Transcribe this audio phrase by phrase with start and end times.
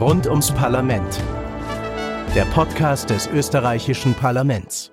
[0.00, 1.20] Rund ums Parlament.
[2.36, 4.92] Der Podcast des österreichischen Parlaments.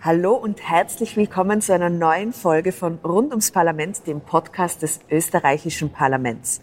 [0.00, 5.00] Hallo und herzlich willkommen zu einer neuen Folge von Rund ums Parlament, dem Podcast des
[5.10, 6.60] österreichischen Parlaments.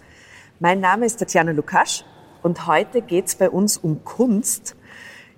[0.62, 2.06] Mein Name ist Tatjana Lukasch
[2.42, 4.78] und heute geht es bei uns um Kunst.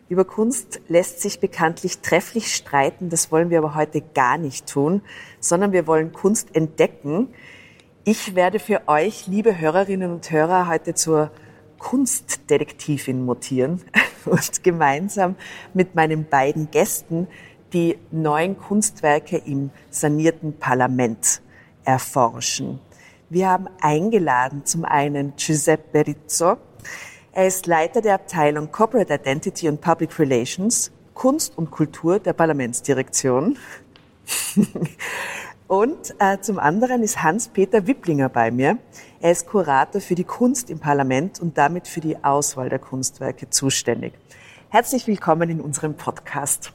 [0.08, 5.02] Über Kunst lässt sich bekanntlich trefflich streiten, das wollen wir aber heute gar nicht tun,
[5.40, 7.30] sondern wir wollen Kunst entdecken.
[8.04, 11.32] Ich werde für euch, liebe Hörerinnen und Hörer, heute zur
[11.84, 13.82] Kunstdetektivin mutieren
[14.26, 15.36] und gemeinsam
[15.74, 17.28] mit meinen beiden Gästen
[17.74, 21.42] die neuen Kunstwerke im sanierten Parlament
[21.84, 22.80] erforschen.
[23.30, 26.56] Wir haben eingeladen zum einen Giuseppe Rizzo.
[27.34, 33.58] Er ist Leiter der Abteilung Corporate Identity und Public Relations, Kunst und Kultur der Parlamentsdirektion.
[35.68, 38.78] und äh, zum anderen ist Hans-Peter Wipplinger bei mir.
[39.24, 43.50] Er ist Kurator für die Kunst im Parlament und damit für die Auswahl der Kunstwerke
[43.50, 44.12] zuständig.
[44.68, 46.74] Herzlich willkommen in unserem Podcast.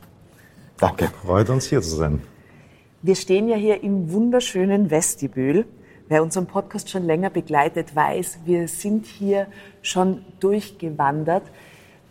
[0.78, 1.10] Danke.
[1.26, 2.22] Freut uns hier zu sein.
[3.02, 5.66] Wir stehen ja hier im wunderschönen Vestibül.
[6.08, 9.46] Wer unseren Podcast schon länger begleitet, weiß, wir sind hier
[9.82, 11.42] schon durchgewandert.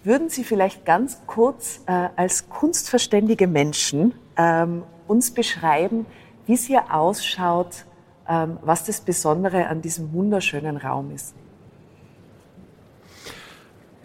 [0.04, 6.06] Würden Sie vielleicht ganz kurz äh, als kunstverständige Menschen ähm, uns beschreiben,
[6.46, 7.86] wie es hier ausschaut,
[8.28, 11.34] was das Besondere an diesem wunderschönen Raum ist?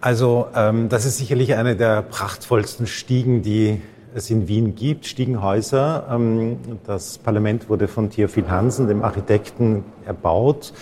[0.00, 3.80] Also ähm, das ist sicherlich eine der prachtvollsten Stiegen, die
[4.14, 6.08] es in Wien gibt, Stiegenhäuser.
[6.10, 10.72] Ähm, das Parlament wurde von Theophil Hansen, dem Architekten, erbaut,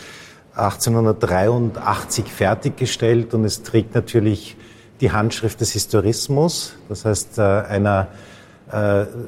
[0.55, 4.57] 1883 fertiggestellt und es trägt natürlich
[5.01, 8.09] die Handschrift des Historismus, das heißt äh, einer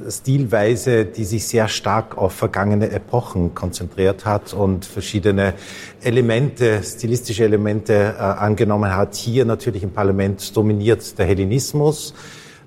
[0.09, 5.55] Stilweise, die sich sehr stark auf vergangene Epochen konzentriert hat und verschiedene
[6.01, 9.17] Elemente, stilistische Elemente äh, angenommen hat.
[9.17, 12.15] Hier natürlich im Parlament dominiert der Hellenismus.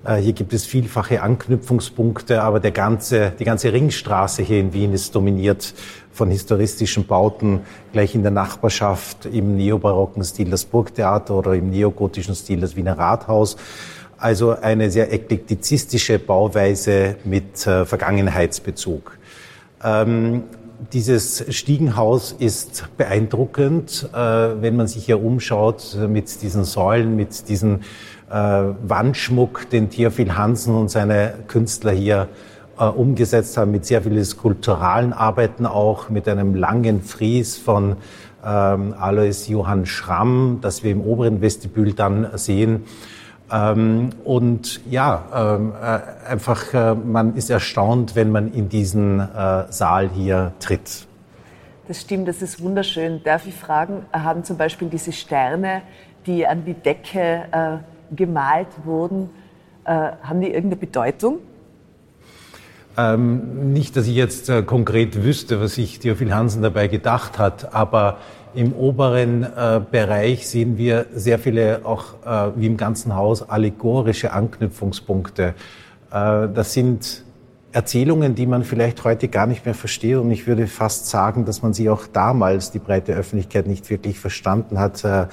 [0.04, 4.92] Äh, hier gibt es vielfache Anknüpfungspunkte, aber der ganze, die ganze Ringstraße hier in Wien
[4.92, 5.74] ist dominiert
[6.12, 7.60] von historistischen Bauten,
[7.92, 12.96] gleich in der Nachbarschaft im neobarocken Stil das Burgtheater oder im neogotischen Stil das Wiener
[12.96, 13.56] Rathaus.
[14.18, 19.18] Also eine sehr eklektizistische Bauweise mit äh, Vergangenheitsbezug.
[19.84, 20.44] Ähm,
[20.92, 27.80] dieses Stiegenhaus ist beeindruckend, äh, wenn man sich hier umschaut mit diesen Säulen, mit diesem
[28.30, 32.28] äh, Wandschmuck, den Theophil Hansen und seine Künstler hier
[32.78, 37.96] äh, umgesetzt haben, mit sehr vielen skulpturalen Arbeiten auch, mit einem langen Fries von
[38.44, 42.84] ähm, Alois Johann Schramm, das wir im oberen Vestibül dann sehen.
[43.50, 49.70] Ähm, und ja, ähm, äh, einfach, äh, man ist erstaunt, wenn man in diesen äh,
[49.70, 51.06] Saal hier tritt.
[51.86, 53.22] Das stimmt, das ist wunderschön.
[53.22, 55.82] Darf ich fragen, haben zum Beispiel diese Sterne,
[56.26, 59.30] die an die Decke äh, gemalt wurden,
[59.84, 61.38] äh, haben die irgendeine Bedeutung?
[62.98, 67.74] Ähm, nicht, dass ich jetzt äh, konkret wüsste, was sich Theophil Hansen dabei gedacht hat,
[67.74, 68.18] aber
[68.56, 74.32] im oberen äh, Bereich sehen wir sehr viele, auch äh, wie im ganzen Haus, allegorische
[74.32, 75.54] Anknüpfungspunkte.
[76.10, 77.24] Äh, das sind
[77.72, 80.16] Erzählungen, die man vielleicht heute gar nicht mehr versteht.
[80.16, 84.18] Und ich würde fast sagen, dass man sie auch damals, die breite Öffentlichkeit, nicht wirklich
[84.18, 85.04] verstanden hat.
[85.04, 85.26] Äh,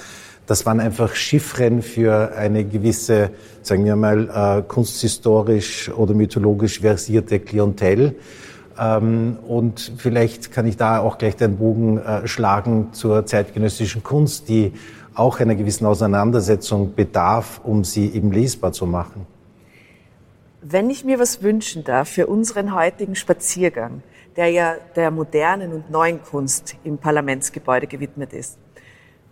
[0.46, 3.30] das waren einfach Chiffren für eine gewisse,
[3.62, 8.16] sagen wir mal, äh, kunsthistorisch oder mythologisch versierte Klientel.
[8.78, 14.50] Ähm, und vielleicht kann ich da auch gleich den Bogen äh, schlagen zur zeitgenössischen Kunst,
[14.50, 14.74] die
[15.16, 19.28] auch einer gewissen Auseinandersetzung bedarf, um sie eben lesbar zu machen.
[20.62, 24.02] Wenn ich mir was wünschen darf für unseren heutigen Spaziergang,
[24.36, 28.58] der ja der modernen und neuen Kunst im Parlamentsgebäude gewidmet ist,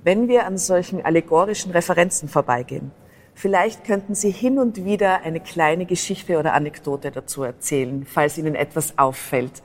[0.04, 2.92] wenn wir an solchen allegorischen Referenzen vorbeigehen,
[3.34, 8.56] Vielleicht könnten Sie hin und wieder eine kleine Geschichte oder Anekdote dazu erzählen, falls Ihnen
[8.56, 9.64] etwas auffällt.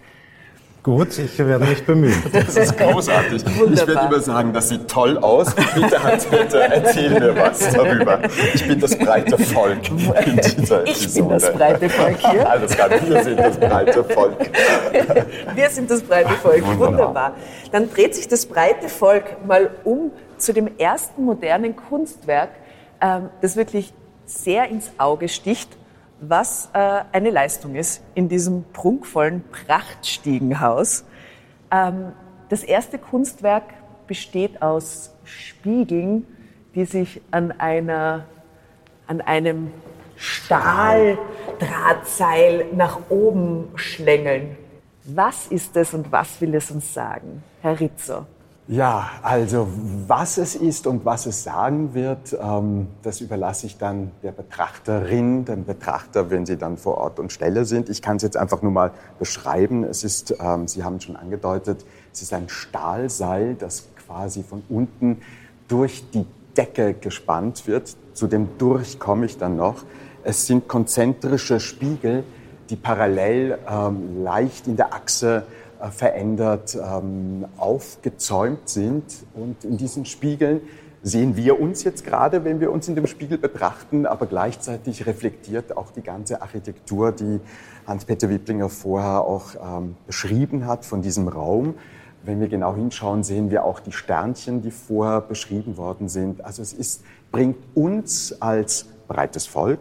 [0.87, 2.23] Gut, ich werde mich bemühen.
[2.33, 3.45] Das ist großartig.
[3.59, 3.73] Wunderbar.
[3.73, 5.53] Ich werde immer sagen, das sieht toll aus.
[5.75, 8.21] Bitte, Hans-Peter, erzähl mir was darüber.
[8.55, 10.85] Ich bin das breite Volk in dieser Episode.
[10.87, 12.49] Ich bin das breite Volk hier.
[12.49, 14.51] Alles klar, wir sind das breite Volk.
[15.57, 16.65] Wir sind das breite Volk.
[16.65, 16.89] Wunderbar.
[16.89, 17.35] Wunderbar.
[17.73, 22.51] Dann dreht sich das breite Volk mal um zu dem ersten modernen Kunstwerk,
[22.99, 23.93] das wirklich
[24.25, 25.77] sehr ins Auge sticht,
[26.21, 31.05] was äh, eine Leistung ist in diesem prunkvollen Prachtstiegenhaus.
[31.71, 32.13] Ähm,
[32.49, 33.65] das erste Kunstwerk
[34.07, 36.27] besteht aus Spiegeln,
[36.75, 38.25] die sich an, einer,
[39.07, 39.71] an einem
[40.17, 44.57] Stahldrahtseil nach oben schlängeln.
[45.05, 48.27] Was ist es und was will es uns sagen, Herr Rizzo?
[48.69, 49.69] Ja, also
[50.09, 55.45] was es ist und was es sagen wird, ähm, das überlasse ich dann der Betrachterin,
[55.45, 57.89] dem Betrachter, wenn sie dann vor Ort und Stelle sind.
[57.89, 58.91] Ich kann es jetzt einfach nur mal
[59.21, 59.85] beschreiben.
[59.85, 65.23] Es ist, ähm, Sie haben schon angedeutet, es ist ein Stahlseil, das quasi von unten
[65.69, 66.27] durch die
[66.57, 67.95] Decke gespannt wird.
[68.15, 69.85] Zu dem Durch komme ich dann noch.
[70.25, 72.25] Es sind konzentrische Spiegel,
[72.69, 75.45] die parallel ähm, leicht in der Achse
[75.91, 79.05] verändert ähm, aufgezäumt sind.
[79.35, 80.61] Und in diesen Spiegeln
[81.03, 85.77] sehen wir uns jetzt gerade, wenn wir uns in dem Spiegel betrachten, aber gleichzeitig reflektiert
[85.77, 87.41] auch die ganze Architektur, die
[87.87, 91.75] Hans-Peter Wipplinger vorher auch ähm, beschrieben hat von diesem Raum.
[92.25, 96.45] Wenn wir genau hinschauen, sehen wir auch die Sternchen, die vorher beschrieben worden sind.
[96.45, 99.79] Also es ist, bringt uns als breites Volk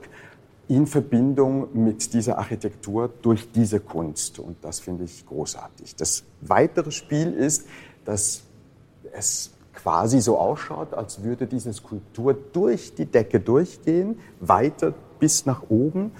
[0.67, 4.39] in Verbindung mit dieser Architektur durch diese Kunst.
[4.39, 5.95] Und das finde ich großartig.
[5.95, 7.67] Das weitere Spiel ist,
[8.03, 8.43] dass
[9.13, 15.63] es quasi so ausschaut, als würde diese Skulptur durch die Decke durchgehen, weiter bis nach
[15.69, 16.11] oben.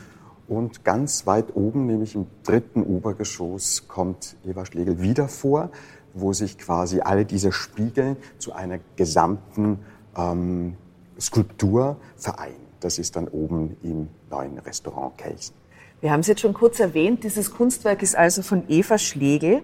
[0.47, 5.71] Und ganz weit oben, nämlich im dritten Obergeschoss, kommt Eva Schlegel wieder vor,
[6.13, 9.79] wo sich quasi alle diese Spiegel zu einer gesamten
[10.15, 10.75] ähm,
[11.19, 12.64] Skulptur vereinen.
[12.85, 15.55] Das ist dann oben im neuen Restaurant Kelsen.
[16.01, 17.23] Wir haben es jetzt schon kurz erwähnt.
[17.23, 19.63] Dieses Kunstwerk ist also von Eva Schlegel,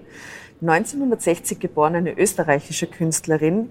[0.62, 3.70] 1960 geboren, eine österreichische Künstlerin.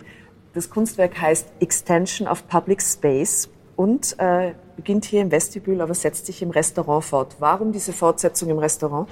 [0.54, 6.26] Das Kunstwerk heißt Extension of Public Space und äh, beginnt hier im Vestibül, aber setzt
[6.26, 7.34] sich im Restaurant fort.
[7.40, 9.08] Warum diese Fortsetzung im Restaurant?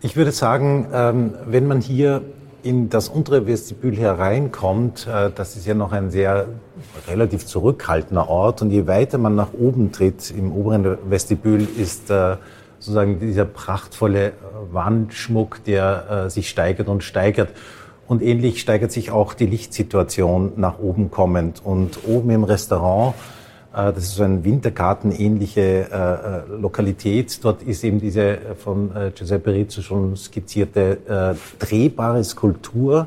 [0.00, 2.22] Ich würde sagen, ähm, wenn man hier
[2.62, 6.46] in das untere Vestibül hereinkommt, äh, das ist ja noch ein sehr
[7.08, 8.62] relativ zurückhaltender Ort.
[8.62, 12.36] Und je weiter man nach oben tritt im oberen Vestibül, ist äh,
[12.78, 14.32] sozusagen dieser prachtvolle äh,
[14.70, 17.50] Wandschmuck, der sich steigert und steigert.
[18.06, 21.60] Und ähnlich steigert sich auch die Lichtsituation nach oben kommend.
[21.64, 23.14] Und oben im Restaurant
[23.72, 27.42] das ist so eine Wintergarten-ähnliche äh, äh, Lokalität.
[27.42, 33.06] Dort ist eben diese von Giuseppe Rizzo schon skizzierte drehbare Skulptur.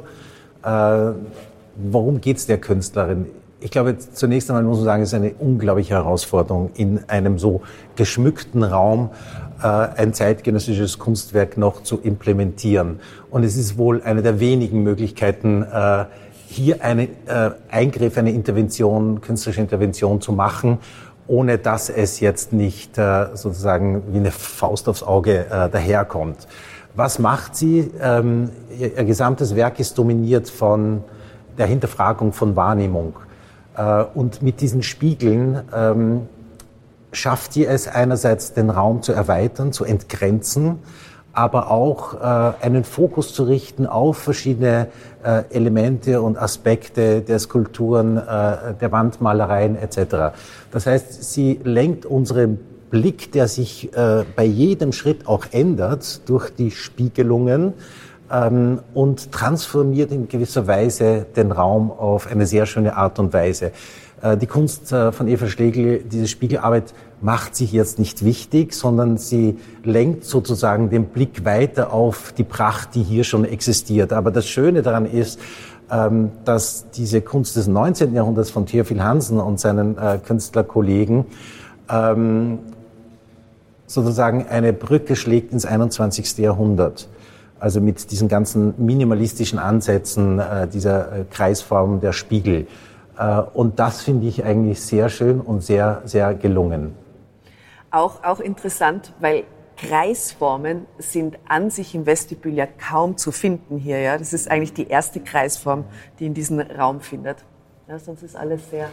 [0.64, 3.28] Worum geht es der Künstlerin?
[3.60, 7.62] Ich glaube, zunächst einmal muss man sagen, es ist eine unglaubliche Herausforderung, in einem so
[7.96, 9.12] geschmückten Raum
[9.60, 13.00] ein zeitgenössisches Kunstwerk noch zu implementieren.
[13.30, 15.66] Und es ist wohl eine der wenigen Möglichkeiten,
[16.56, 20.80] hier einen äh, Eingriff, eine Intervention, künstlerische Intervention zu machen,
[21.28, 26.48] ohne dass es jetzt nicht äh, sozusagen wie eine Faust aufs Auge äh, daherkommt.
[26.96, 27.92] Was macht sie?
[28.02, 28.50] Ähm,
[28.80, 31.04] ihr, ihr, gesamtes Werk ist dominiert von
[31.58, 33.16] der Hinterfragung von Wahrnehmung.
[33.76, 36.28] Äh, und mit diesen Spiegeln ähm,
[37.12, 40.80] schafft sie es einerseits, den Raum zu erweitern, zu entgrenzen,
[41.34, 44.88] aber auch äh, einen Fokus zu richten auf verschiedene
[45.50, 50.36] Elemente und Aspekte der Skulpturen, äh, der Wandmalereien etc.
[50.72, 56.50] Das heißt, sie lenkt unseren Blick, der sich äh, bei jedem Schritt auch ändert durch
[56.50, 57.74] die Spiegelungen
[58.32, 63.72] ähm, und transformiert in gewisser Weise den Raum auf eine sehr schöne Art und Weise.
[64.22, 69.18] Äh, die Kunst äh, von Eva Schlegel, diese Spiegelarbeit, macht sich jetzt nicht wichtig, sondern
[69.18, 74.14] sie lenkt sozusagen den Blick weiter auf die Pracht, die hier schon existiert.
[74.14, 75.40] Aber das Schöne daran ist,
[75.92, 78.14] ähm, dass diese Kunst des 19.
[78.14, 81.26] Jahrhunderts von Theophil Hansen und seinen äh, Künstlerkollegen
[81.90, 82.60] ähm,
[83.86, 86.40] sozusagen eine Brücke schlägt ins 21.
[86.40, 87.08] Jahrhundert.
[87.60, 90.42] Also mit diesen ganzen minimalistischen Ansätzen
[90.74, 92.68] dieser Kreisform der Spiegel.
[93.18, 97.05] Äh, und das finde ich eigentlich sehr schön und sehr, sehr gelungen.
[97.96, 99.46] Auch, auch interessant, weil
[99.78, 104.00] Kreisformen sind an sich im Vestibül ja kaum zu finden hier.
[104.02, 104.18] Ja?
[104.18, 105.86] Das ist eigentlich die erste Kreisform,
[106.20, 107.38] die in diesem Raum findet.
[107.88, 108.90] Ja, sonst ist alles sehr.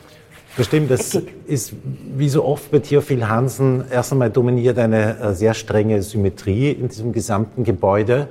[0.57, 1.35] Das stimmt, das eckig.
[1.47, 1.73] ist
[2.17, 6.87] wie so oft bei Theophil Hansen erst einmal dominiert eine äh, sehr strenge Symmetrie in
[6.87, 8.29] diesem gesamten Gebäude.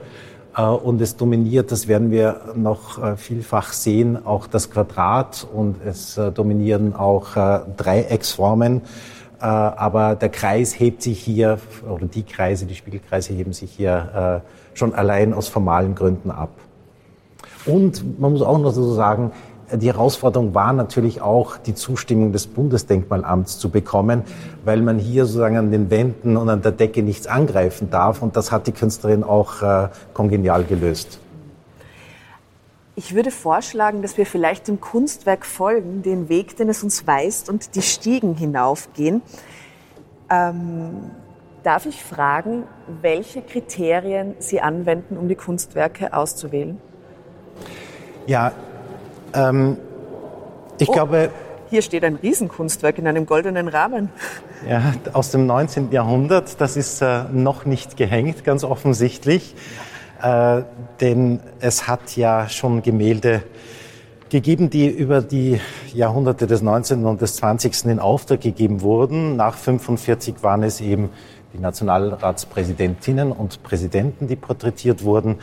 [0.56, 5.84] Äh, und es dominiert, das werden wir noch äh, vielfach sehen, auch das Quadrat und
[5.86, 7.34] es dominieren auch
[7.76, 8.84] Dreiecksformen.
[9.42, 11.58] Aber der Kreis hebt sich hier,
[11.90, 14.44] oder die Kreise, die Spiegelkreise heben sich hier
[14.74, 16.52] schon allein aus formalen Gründen ab.
[17.66, 19.32] Und man muss auch noch so sagen,
[19.74, 24.24] die Herausforderung war natürlich auch, die Zustimmung des Bundesdenkmalamts zu bekommen,
[24.66, 28.22] weil man hier sozusagen an den Wänden und an der Decke nichts angreifen darf.
[28.22, 31.20] Und das hat die Künstlerin auch äh, kongenial gelöst.
[33.04, 37.50] Ich würde vorschlagen, dass wir vielleicht dem Kunstwerk folgen, den Weg, den es uns weist
[37.50, 39.24] und die Stiegen hinaufgehen.
[40.30, 41.10] Ähm,
[41.64, 42.66] darf ich fragen,
[43.02, 46.80] welche Kriterien Sie anwenden, um die Kunstwerke auszuwählen?
[48.28, 48.52] Ja,
[49.34, 49.78] ähm,
[50.78, 51.32] ich oh, glaube.
[51.72, 54.10] Hier steht ein Riesenkunstwerk in einem goldenen Rahmen.
[54.70, 55.92] Ja, aus dem 19.
[55.92, 56.62] Jahrhundert.
[56.62, 59.56] Das ist äh, noch nicht gehängt, ganz offensichtlich.
[60.22, 60.64] Äh,
[61.00, 63.44] denn es hat ja schon Gemälde
[64.30, 65.60] gegeben, die über die
[65.94, 67.06] Jahrhunderte des 19.
[67.06, 67.86] und des 20.
[67.86, 69.36] in Auftrag gegeben wurden.
[69.36, 71.10] Nach 45 waren es eben
[71.54, 75.40] die Nationalratspräsidentinnen und Präsidenten, die porträtiert wurden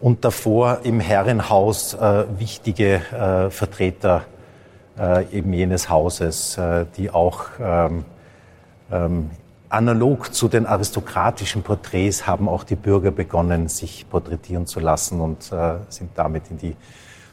[0.00, 4.24] und davor im Herrenhaus äh, wichtige äh, Vertreter
[4.98, 8.04] äh, eben jenes Hauses, äh, die auch ähm,
[8.90, 9.30] ähm,
[9.74, 15.52] analog zu den aristokratischen Porträts haben auch die Bürger begonnen, sich porträtieren zu lassen und
[15.52, 16.76] äh, sind damit in die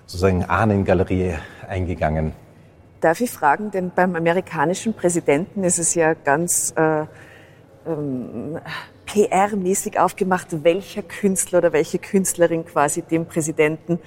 [0.07, 1.35] sozusagen Ahnengalerie
[1.67, 2.33] eingegangen.
[2.99, 7.05] Darf ich fragen, denn beim amerikanischen Präsidenten ist es ja ganz äh,
[7.87, 8.59] ähm,
[9.07, 13.99] PR-mäßig aufgemacht, welcher Künstler oder welche Künstlerin quasi den Präsidenten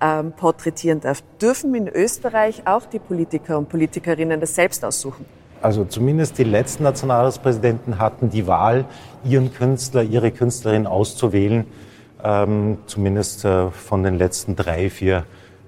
[0.00, 1.22] ähm, porträtieren darf.
[1.40, 5.24] Dürfen in Österreich auch die Politiker und Politikerinnen das selbst aussuchen?
[5.62, 8.84] Also zumindest die letzten Nationalratspräsidenten hatten die Wahl,
[9.24, 11.64] ihren Künstler, ihre Künstlerin auszuwählen.
[12.22, 15.24] Ähm, zumindest äh, von den letzten drei, vier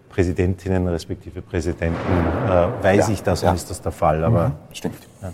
[0.08, 1.96] Präsidentinnen respektive Präsidenten
[2.46, 3.50] äh, weiß ja, ich das ja.
[3.50, 4.24] und ist das der Fall.
[4.24, 4.98] Aber mhm, stimmt.
[5.22, 5.32] Ja.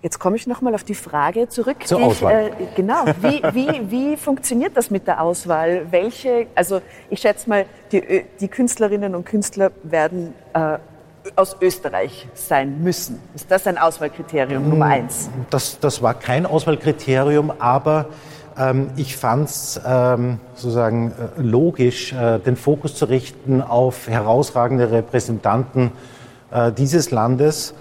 [0.00, 1.86] Jetzt komme ich nochmal auf die Frage zurück.
[1.86, 2.52] Zur Auswahl.
[2.58, 3.04] Ich, äh, genau.
[3.20, 5.86] Wie, wie, wie funktioniert das mit der Auswahl?
[5.90, 10.78] Welche, also ich schätze mal, die, die Künstlerinnen und Künstler werden äh,
[11.36, 13.20] aus Österreich sein müssen.
[13.34, 15.28] Ist das ein Auswahlkriterium Nummer eins?
[15.50, 18.06] Das, das war kein Auswahlkriterium, aber
[18.58, 24.90] ähm, ich fand es ähm, sozusagen äh, logisch, äh, den Fokus zu richten auf herausragende
[24.90, 25.92] Repräsentanten
[26.50, 27.74] äh, dieses Landes,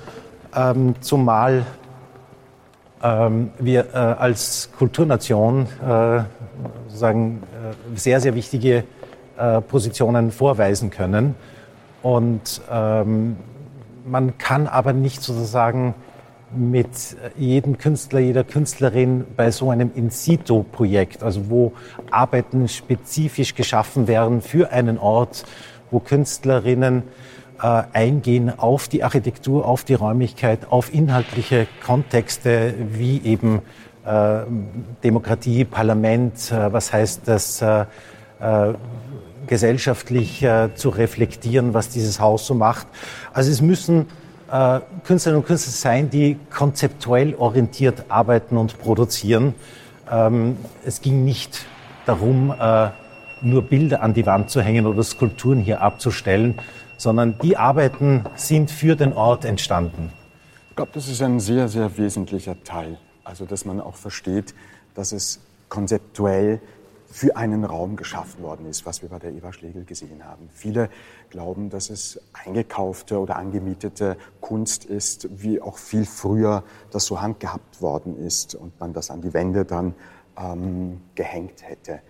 [0.56, 1.66] ähm, zumal
[3.02, 6.22] ähm, wir äh, als Kulturnation äh,
[6.88, 8.84] sozusagen äh, sehr, sehr wichtige
[9.68, 11.36] Positionen vorweisen können.
[12.02, 13.38] Und ähm,
[14.06, 15.94] man kann aber nicht sozusagen
[16.56, 21.74] mit jedem Künstler, jeder Künstlerin bei so einem In-Situ-Projekt, also wo
[22.10, 25.44] Arbeiten spezifisch geschaffen werden für einen Ort,
[25.92, 27.04] wo Künstlerinnen
[27.62, 33.62] äh, eingehen auf die Architektur, auf die Räumlichkeit, auf inhaltliche Kontexte wie eben
[34.06, 34.42] äh,
[35.04, 37.86] Demokratie, Parlament, äh, was heißt das, äh,
[38.40, 38.74] äh,
[39.48, 42.88] gesellschaftlich äh, zu reflektieren, was dieses Haus so macht.
[43.34, 44.08] Also es müssen
[44.52, 49.56] äh, Künstlerinnen und Künstler sein, die konzeptuell orientiert arbeiten und produzieren.
[50.10, 51.66] Ähm, es ging nicht
[52.06, 52.90] darum, äh,
[53.42, 56.60] nur Bilder an die Wand zu hängen oder Skulpturen hier abzustellen,
[56.98, 60.12] sondern die Arbeiten sind für den Ort entstanden.
[60.70, 62.98] Ich glaube, das ist ein sehr, sehr wesentlicher Teil.
[63.24, 64.56] Also, dass man auch versteht,
[64.96, 66.62] dass es konzeptuell
[67.10, 70.50] für einen Raum geschaffen worden ist, was wir bei der Eva Schlegel gesehen haben.
[70.52, 70.90] Viele
[71.30, 77.82] glauben, dass es eingekaufte oder angemietete Kunst ist, wie auch viel früher das so handgehabt
[77.82, 79.96] worden ist und man das an die Wände dann
[80.38, 82.02] ähm, gehängt hätte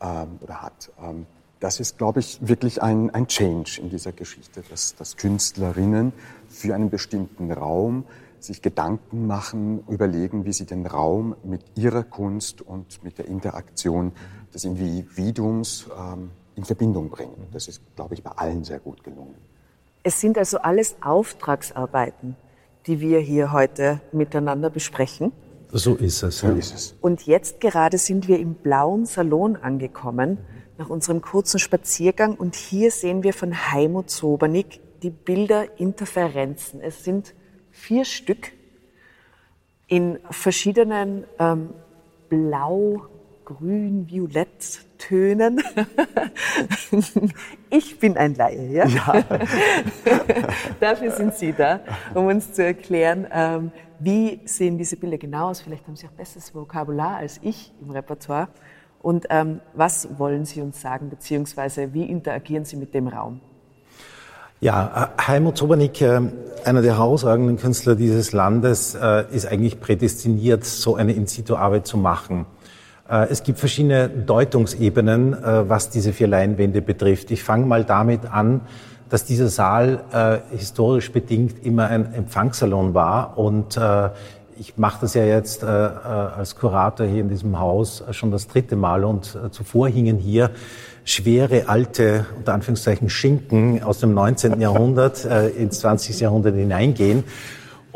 [0.00, 0.90] ähm, oder hat.
[1.02, 1.26] Ähm,
[1.60, 6.12] das ist, glaube ich, wirklich ein, ein Change in dieser Geschichte, dass, dass Künstlerinnen
[6.48, 8.04] für einen bestimmten Raum
[8.40, 14.12] sich Gedanken machen, überlegen, wie sie den Raum mit ihrer Kunst und mit der Interaktion
[14.56, 17.46] des Individuums ähm, in Verbindung bringen.
[17.52, 19.34] Das ist, glaube ich, bei allen sehr gut gelungen.
[20.02, 22.36] Es sind also alles Auftragsarbeiten,
[22.86, 25.32] die wir hier heute miteinander besprechen.
[25.72, 26.38] So ist es.
[26.38, 26.54] So ja.
[26.54, 26.94] ist es.
[27.00, 30.38] Und jetzt gerade sind wir im blauen Salon angekommen,
[30.78, 32.34] nach unserem kurzen Spaziergang.
[32.34, 36.80] Und hier sehen wir von Heimo Zobernick die Bilder Interferenzen.
[36.80, 37.34] Es sind
[37.70, 38.52] vier Stück
[39.86, 41.70] in verschiedenen ähm,
[42.28, 43.06] Blau,
[43.46, 45.62] Grün, Violett Tönen.
[47.70, 48.86] ich bin ein Laie, ja?
[48.86, 49.22] ja.
[50.80, 51.78] Dafür sind Sie da,
[52.12, 55.60] um uns zu erklären, ähm, wie sehen diese Bilder genau aus.
[55.60, 58.48] Vielleicht haben Sie auch besseres Vokabular als ich im Repertoire.
[59.00, 63.40] Und ähm, was wollen Sie uns sagen, beziehungsweise wie interagieren Sie mit dem Raum?
[64.58, 66.20] Ja, Heimo Zobernick, äh,
[66.64, 72.46] einer der herausragenden Künstler dieses Landes, äh, ist eigentlich prädestiniert, so eine In-situ-Arbeit zu machen.
[73.10, 75.36] Äh, es gibt verschiedene Deutungsebenen,
[75.68, 77.30] was diese vier Leinwände betrifft.
[77.30, 78.62] Ich fange mal damit an,
[79.08, 83.78] dass dieser Saal historisch bedingt immer ein Empfangssalon war und
[84.58, 89.04] ich mache das ja jetzt als Kurator hier in diesem Haus schon das dritte Mal
[89.04, 90.50] und zuvor hingen hier
[91.06, 94.60] schwere alte, unter Anführungszeichen, Schinken aus dem 19.
[94.60, 96.20] Jahrhundert äh, ins 20.
[96.20, 97.24] Jahrhundert hineingehen.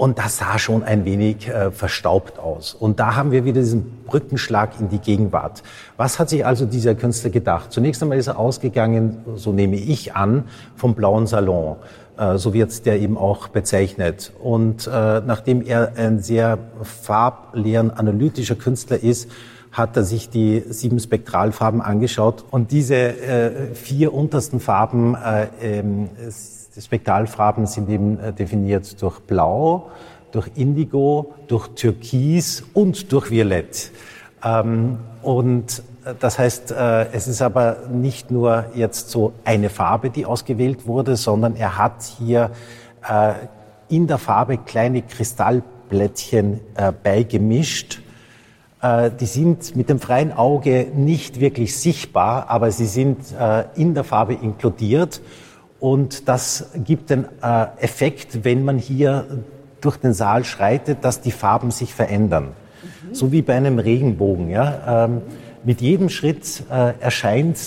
[0.00, 2.72] Und das sah schon ein wenig äh, verstaubt aus.
[2.72, 5.62] Und da haben wir wieder diesen Brückenschlag in die Gegenwart.
[5.98, 7.70] Was hat sich also dieser Künstler gedacht?
[7.70, 11.76] Zunächst einmal ist er ausgegangen, so nehme ich an, vom blauen Salon.
[12.16, 14.32] Äh, so wird der eben auch bezeichnet.
[14.42, 14.90] Und äh,
[15.20, 19.30] nachdem er ein sehr farbleeren, analytischer Künstler ist,
[19.70, 22.42] hat er sich die sieben Spektralfarben angeschaut.
[22.50, 26.08] Und diese äh, vier untersten Farben, äh, ähm,
[26.76, 29.90] die Spektralfarben sind eben äh, definiert durch Blau,
[30.30, 33.90] durch Indigo, durch Türkis und durch Violett.
[34.44, 40.10] Ähm, und äh, das heißt, äh, es ist aber nicht nur jetzt so eine Farbe,
[40.10, 42.50] die ausgewählt wurde, sondern er hat hier
[43.88, 46.60] in der Farbe kleine Kristallblättchen
[47.02, 48.02] beigemischt.
[48.82, 53.16] Die sind mit dem freien Auge nicht wirklich sichtbar, aber sie sind
[53.74, 55.22] in der Farbe inkludiert.
[55.80, 57.26] Und das gibt den
[57.78, 59.24] Effekt, wenn man hier
[59.80, 62.48] durch den Saal schreitet, dass die Farben sich verändern.
[63.08, 63.14] Mhm.
[63.14, 64.50] So wie bei einem Regenbogen.
[64.50, 65.06] Ja?
[65.06, 65.22] Ähm,
[65.64, 67.58] mit jedem Schritt äh, erscheint,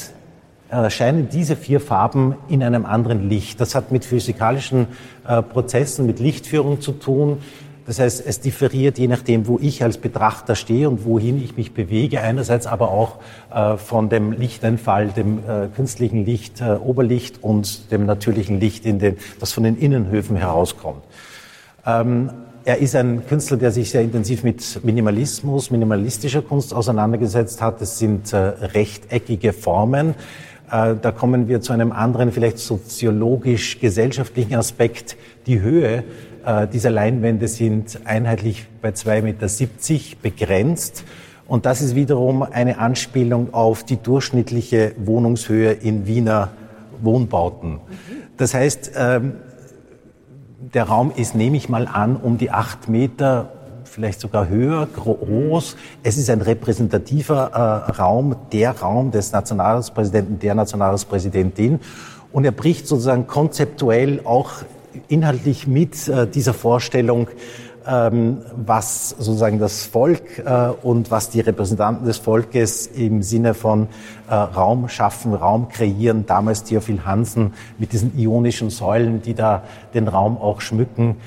[0.70, 3.62] erscheinen diese vier Farben in einem anderen Licht.
[3.62, 4.88] Das hat mit physikalischen
[5.27, 7.38] äh, Prozessen, mit Lichtführung zu tun.
[7.85, 11.73] Das heißt, es differiert je nachdem, wo ich als Betrachter stehe und wohin ich mich
[11.73, 12.21] bewege.
[12.21, 13.17] Einerseits aber auch
[13.53, 18.99] äh, von dem Lichteinfall, dem äh, künstlichen Licht, äh, Oberlicht und dem natürlichen Licht, in
[18.99, 21.03] den, das von den Innenhöfen herauskommt.
[21.85, 22.29] Ähm,
[22.65, 27.81] er ist ein Künstler, der sich sehr intensiv mit Minimalismus, minimalistischer Kunst auseinandergesetzt hat.
[27.81, 30.15] Es sind äh, rechteckige Formen.
[30.71, 35.17] Äh, da kommen wir zu einem anderen, vielleicht soziologisch-gesellschaftlichen Aspekt.
[35.45, 36.05] Die Höhe
[36.45, 41.03] äh, dieser Leinwände sind einheitlich bei 2,70 Meter begrenzt.
[41.47, 46.50] Und das ist wiederum eine Anspielung auf die durchschnittliche Wohnungshöhe in Wiener
[47.01, 47.79] Wohnbauten.
[48.38, 49.33] Das heißt, ähm,
[50.73, 53.51] der Raum ist, nehme ich mal an, um die acht Meter,
[53.83, 55.75] vielleicht sogar höher, groß.
[56.01, 61.79] Es ist ein repräsentativer äh, Raum, der Raum des Nationalratspräsidenten, der Nationalratspräsidentin.
[62.31, 64.51] Und er bricht sozusagen konzeptuell auch
[65.13, 67.27] inhaltlich mit äh, dieser Vorstellung
[67.86, 73.89] ähm, was sozusagen das Volk äh, und was die Repräsentanten des Volkes im Sinne von
[74.30, 80.08] äh, Raum schaffen, Raum kreieren, damals Theophil Hansen mit diesen ionischen Säulen, die da den
[80.08, 81.17] Raum auch schmücken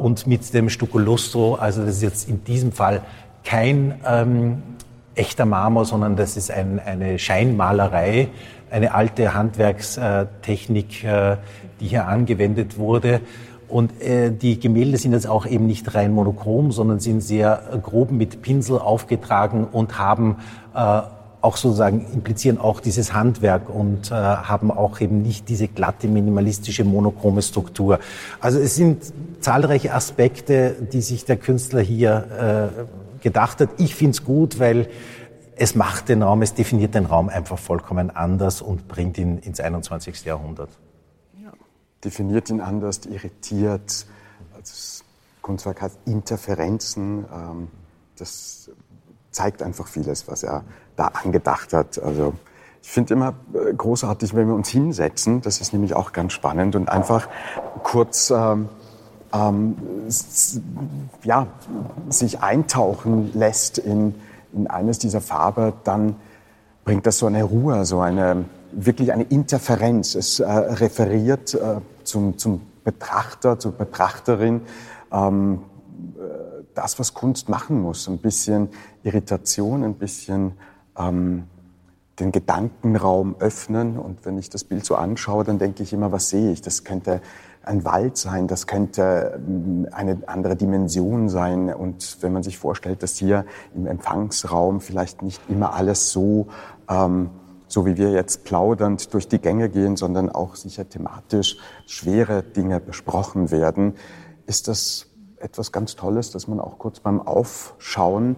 [0.00, 3.02] und mit dem Stucco also das ist jetzt in diesem Fall
[3.44, 4.62] kein ähm,
[5.14, 8.28] echter Marmor, sondern das ist ein, eine Scheinmalerei,
[8.70, 11.36] eine alte Handwerkstechnik, äh,
[11.80, 13.20] die hier angewendet wurde.
[13.68, 18.10] Und äh, die Gemälde sind jetzt auch eben nicht rein monochrom, sondern sind sehr grob
[18.10, 20.36] mit Pinsel aufgetragen und haben
[20.74, 21.02] äh,
[21.40, 26.84] auch sozusagen implizieren auch dieses Handwerk und äh, haben auch eben nicht diese glatte minimalistische
[26.84, 28.00] monochrome Struktur.
[28.40, 29.04] Also es sind
[29.40, 33.70] zahlreiche Aspekte, die sich der Künstler hier äh, gedacht hat.
[33.78, 34.88] Ich finde es gut, weil
[35.56, 39.60] es macht den Raum, es definiert den Raum einfach vollkommen anders und bringt ihn ins
[39.60, 40.24] 21.
[40.24, 40.70] Jahrhundert
[42.04, 44.06] definiert ihn anders, irritiert.
[44.56, 45.04] Das
[45.42, 47.24] Kunstwerk hat Interferenzen.
[47.32, 47.68] Ähm,
[48.16, 48.70] das
[49.30, 50.64] zeigt einfach vieles, was er
[50.96, 52.02] da angedacht hat.
[52.02, 52.34] Also
[52.82, 55.40] ich finde immer äh, großartig, wenn wir uns hinsetzen.
[55.42, 57.28] Das ist nämlich auch ganz spannend und einfach
[57.82, 58.68] kurz ähm,
[59.32, 59.76] ähm,
[61.22, 61.46] ja,
[62.08, 64.14] sich eintauchen lässt in,
[64.52, 66.16] in eines dieser Farben, dann
[66.84, 70.14] bringt das so eine Ruhe, so eine wirklich eine Interferenz.
[70.14, 74.62] Es äh, referiert äh, zum, zum Betrachter, zur Betrachterin,
[75.12, 75.60] ähm,
[76.16, 78.08] äh, das, was Kunst machen muss.
[78.08, 78.68] Ein bisschen
[79.02, 80.52] Irritation, ein bisschen
[80.98, 81.44] ähm,
[82.18, 83.98] den Gedankenraum öffnen.
[83.98, 86.62] Und wenn ich das Bild so anschaue, dann denke ich immer, was sehe ich?
[86.62, 87.20] Das könnte
[87.62, 91.72] ein Wald sein, das könnte ähm, eine andere Dimension sein.
[91.72, 96.48] Und wenn man sich vorstellt, dass hier im Empfangsraum vielleicht nicht immer alles so
[96.88, 97.30] ähm,
[97.70, 101.56] so wie wir jetzt plaudernd durch die Gänge gehen, sondern auch sicher thematisch
[101.86, 103.94] schwere Dinge besprochen werden,
[104.46, 105.06] ist das
[105.38, 108.36] etwas ganz Tolles, dass man auch kurz beim Aufschauen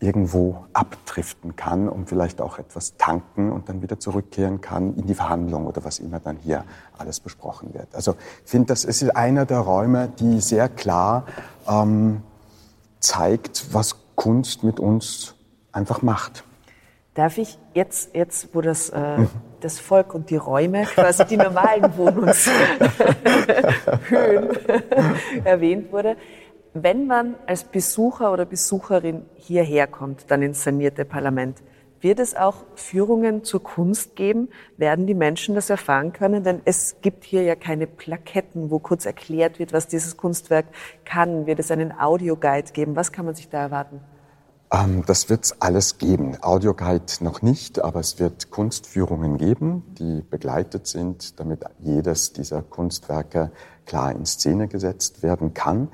[0.00, 5.14] irgendwo abdriften kann und vielleicht auch etwas tanken und dann wieder zurückkehren kann in die
[5.14, 6.64] Verhandlung oder was immer dann hier
[6.98, 7.94] alles besprochen wird.
[7.94, 11.24] Also ich finde, das ist einer der Räume, die sehr klar
[11.68, 12.22] ähm,
[13.00, 15.34] zeigt, was Kunst mit uns
[15.70, 16.44] einfach macht.
[17.14, 19.18] Darf ich jetzt, jetzt wo das, äh,
[19.60, 22.56] das Volk und die Räume, quasi die normalen Wohnungshöhen
[25.44, 26.16] erwähnt wurde,
[26.74, 31.58] wenn man als Besucher oder Besucherin hierher kommt, dann ins sanierte Parlament,
[32.02, 34.48] Wird es auch Führungen zur Kunst geben?
[34.76, 36.42] Werden die Menschen das erfahren können?
[36.42, 40.66] Denn es gibt hier ja keine Plaketten, wo kurz erklärt wird, was dieses Kunstwerk
[41.04, 41.46] kann.
[41.46, 42.96] Wird es einen Audioguide geben?
[42.96, 44.00] Was kann man sich da erwarten?
[44.72, 46.42] Ähm, das wird es alles geben.
[46.42, 53.52] Audioguide noch nicht, aber es wird Kunstführungen geben, die begleitet sind, damit jedes dieser Kunstwerke
[53.84, 55.88] klar in Szene gesetzt werden kann.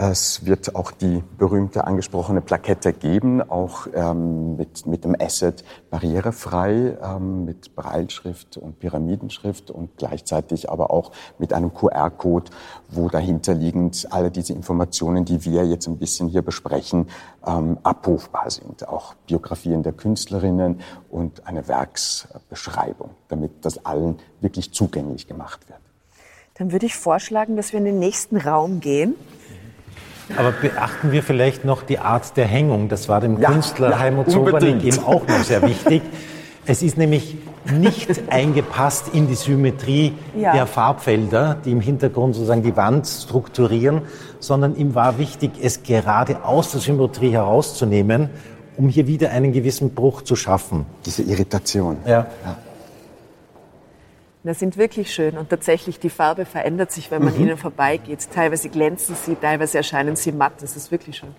[0.00, 6.96] Es wird auch die berühmte angesprochene Plakette geben, auch ähm, mit, mit dem Asset barrierefrei,
[7.02, 12.48] ähm, mit Breilschrift und Pyramidenschrift und gleichzeitig aber auch mit einem QR-Code,
[12.88, 17.08] wo dahinterliegend alle diese Informationen, die wir jetzt ein bisschen hier besprechen,
[17.44, 18.86] ähm, abrufbar sind.
[18.86, 20.80] Auch Biografien der Künstlerinnen
[21.10, 25.80] und eine Werksbeschreibung, damit das allen wirklich zugänglich gemacht wird.
[26.54, 29.14] Dann würde ich vorschlagen, dass wir in den nächsten Raum gehen.
[30.36, 32.88] Aber beachten wir vielleicht noch die Art der Hängung.
[32.88, 36.02] Das war dem ja, Künstler ja, Heimo Zobernik eben auch noch sehr wichtig.
[36.66, 37.36] Es ist nämlich
[37.72, 40.52] nicht eingepasst in die Symmetrie ja.
[40.52, 44.02] der Farbfelder, die im Hintergrund sozusagen die Wand strukturieren,
[44.38, 48.28] sondern ihm war wichtig, es gerade aus der Symmetrie herauszunehmen,
[48.76, 50.86] um hier wieder einen gewissen Bruch zu schaffen.
[51.06, 51.96] Diese Irritation.
[52.04, 52.26] Ja.
[52.44, 52.56] ja.
[54.44, 57.42] Das sind wirklich schön und tatsächlich die Farbe verändert sich, wenn man mhm.
[57.42, 58.28] ihnen vorbeigeht.
[58.32, 60.52] Teilweise glänzen sie, teilweise erscheinen sie matt.
[60.60, 61.34] Das ist wirklich schön.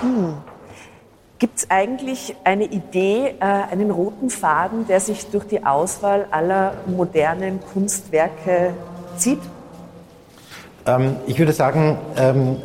[0.00, 0.34] Hm.
[1.38, 6.74] Gibt es eigentlich eine Idee, äh, einen roten Faden, der sich durch die Auswahl aller
[6.86, 8.72] modernen Kunstwerke
[9.16, 9.38] zieht?
[10.86, 12.56] Ähm, ich würde sagen, ähm,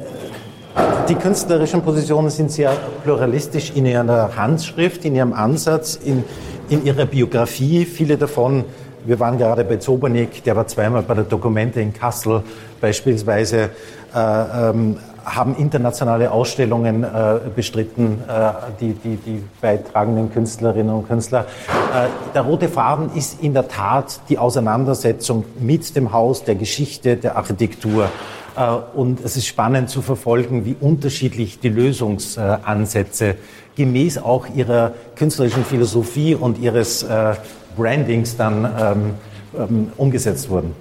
[1.07, 2.71] die künstlerischen Positionen sind sehr
[3.03, 6.23] pluralistisch in ihrer Handschrift, in ihrem Ansatz, in,
[6.69, 7.85] in ihrer Biografie.
[7.85, 8.63] Viele davon
[9.05, 12.43] wir waren gerade bei Zobernik, der war zweimal bei der Dokumente in Kassel
[12.79, 13.69] beispielsweise,
[14.15, 21.45] äh, ähm, haben internationale Ausstellungen äh, bestritten, äh, die, die, die beitragenden Künstlerinnen und Künstler.
[21.69, 27.15] Äh, der rote Faden ist in der Tat die Auseinandersetzung mit dem Haus, der Geschichte,
[27.15, 28.09] der Architektur.
[28.57, 33.35] Äh, und es ist spannend zu verfolgen, wie unterschiedlich die Lösungsansätze
[33.75, 37.35] gemäß auch ihrer künstlerischen Philosophie und ihres äh,
[37.75, 39.13] Brandings dann ähm,
[39.57, 40.75] ähm, umgesetzt wurden.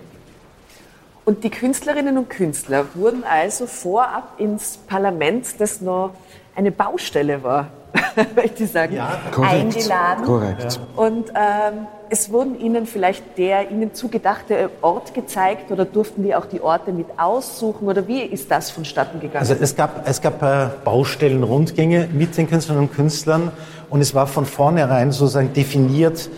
[1.24, 6.10] Und die Künstlerinnen und Künstler wurden also vorab ins Parlament, das noch
[6.56, 7.68] eine Baustelle war,
[8.36, 10.24] möchte ich sagen, ja, korrekt, eingeladen.
[10.24, 10.80] Korrekt.
[10.96, 16.46] Und ähm, es wurden ihnen vielleicht der ihnen zugedachte Ort gezeigt oder durften die auch
[16.46, 19.38] die Orte mit aussuchen oder wie ist das vonstatten gegangen?
[19.38, 23.52] Also es gab, es gab äh, Baustellenrundgänge mit den Künstlerinnen und Künstlern
[23.90, 26.28] und es war von vornherein sozusagen definiert,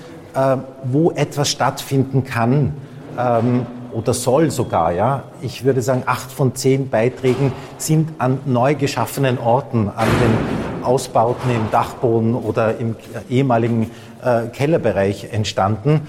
[0.85, 2.73] wo etwas stattfinden kann
[3.18, 4.92] ähm, oder soll sogar.
[4.92, 5.25] Ja?
[5.40, 11.51] Ich würde sagen, acht von zehn Beiträgen sind an neu geschaffenen Orten, an den Ausbauten
[11.51, 12.97] im Dachboden oder im
[13.31, 13.90] ehemaligen
[14.23, 16.03] äh, Kellerbereich entstanden.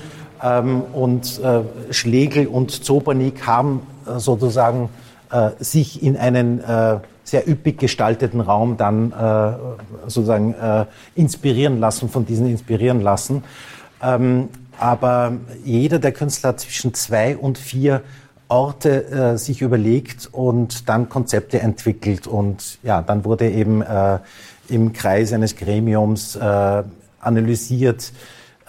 [0.43, 4.89] Ähm, und äh, Schlegel und Zobernik haben äh, sozusagen
[5.31, 9.53] äh, sich in einen äh, sehr üppig gestalteten Raum dann äh,
[10.07, 10.85] sozusagen äh,
[11.15, 13.43] inspirieren lassen, von diesen inspirieren lassen.
[14.05, 18.01] Ähm, aber jeder der Künstler hat zwischen zwei und vier
[18.47, 22.27] Orte äh, sich überlegt und dann Konzepte entwickelt.
[22.27, 24.19] Und ja, dann wurde eben äh,
[24.69, 26.83] im Kreis eines Gremiums äh,
[27.19, 28.11] analysiert,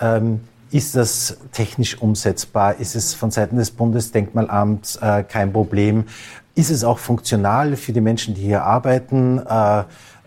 [0.01, 0.40] ähm,
[0.72, 2.81] ist das technisch umsetzbar?
[2.81, 6.05] Ist es von Seiten des Bundesdenkmalamts äh, kein Problem?
[6.55, 9.40] Ist es auch funktional für die Menschen, die hier arbeiten?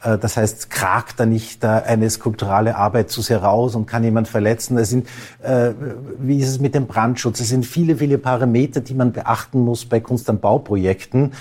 [0.04, 4.28] Äh, das heißt, kragt da nicht eine skulpturale Arbeit zu sehr raus und kann jemand
[4.28, 4.78] verletzen?
[4.78, 5.08] Es sind,
[5.42, 5.72] äh,
[6.20, 7.40] wie ist es mit dem Brandschutz?
[7.40, 11.34] Es sind viele, viele Parameter, die man beachten muss bei Kunst- und Bauprojekten.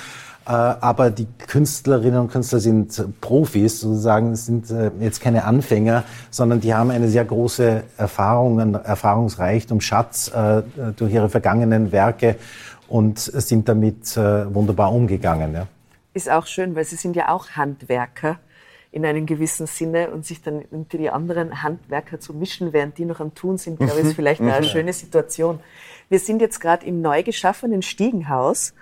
[0.47, 6.75] Äh, aber die Künstlerinnen und Künstler sind Profis, sozusagen, sind jetzt keine Anfänger, sondern die
[6.75, 10.31] haben eine sehr große Erfahrung, einen Erfahrungsreichtum, Schatz
[10.97, 12.37] durch ihre vergangenen Werke
[12.89, 15.59] und sind damit wunderbar umgegangen.
[16.15, 18.39] Ist auch schön, weil sie sind ja auch Handwerker
[18.91, 23.05] in einem gewissen Sinne und sich dann unter die anderen Handwerker zu mischen, während die
[23.05, 24.65] noch am Tun sind, glaube ich, ist vielleicht eine mhm.
[24.65, 25.61] schöne Situation.
[26.09, 28.75] Wir sind jetzt gerade im neu geschaffenen Stiegenhaus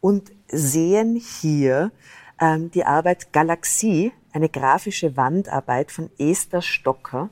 [0.00, 1.90] und sehen hier
[2.40, 7.30] ähm, die Arbeit Galaxie, eine grafische Wandarbeit von Esther Stocker.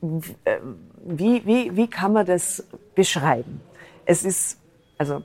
[0.00, 3.60] Wie, wie, wie kann man das beschreiben?
[4.06, 4.58] Es ist,
[4.98, 5.22] also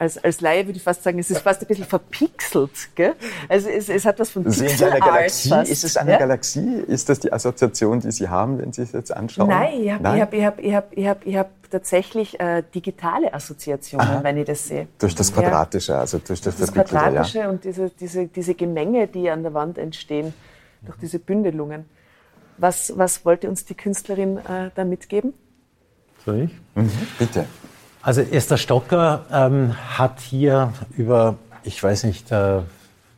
[0.00, 2.88] als, als Laie würde ich fast sagen, es ist fast ein bisschen verpixelt.
[2.94, 3.12] Gell?
[3.50, 5.48] Also es, es hat was von Pixel Sehen Sie eine Galaxie?
[5.50, 5.70] Fast.
[5.70, 6.18] Ist es eine ja?
[6.18, 6.84] Galaxie?
[6.86, 9.48] Ist das die Assoziation, die Sie haben, wenn Sie es jetzt anschauen?
[9.48, 13.34] Nein, ich habe hab, ich hab, ich hab, ich hab, ich hab tatsächlich äh, digitale
[13.34, 14.24] Assoziationen, Aha.
[14.24, 14.88] wenn ich das sehe.
[14.98, 17.50] Durch das Quadratische, also durch das, das Quadratische ja.
[17.50, 20.32] und diese, diese, diese Gemenge, die an der Wand entstehen,
[20.80, 21.84] durch diese Bündelungen.
[22.56, 25.34] Was, was wollte uns die Künstlerin äh, da mitgeben?
[26.24, 26.52] Soll ich?
[26.74, 27.44] Mhm, bitte.
[28.02, 32.60] Also Esther Stocker ähm, hat hier über, ich weiß nicht, äh,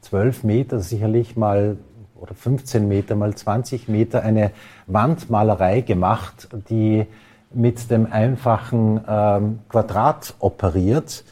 [0.01, 1.77] 12 Meter sicherlich mal
[2.17, 4.51] oder 15 Meter mal 20 Meter eine
[4.89, 7.07] Wandmalerei gemacht, die
[7.55, 11.25] mit dem einfachen ähm, Quadrat operiert.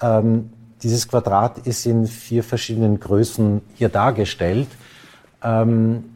[0.00, 0.50] Ähm,
[0.82, 4.68] dieses Quadrat ist in vier verschiedenen Größen hier dargestellt.
[5.42, 6.15] Ähm,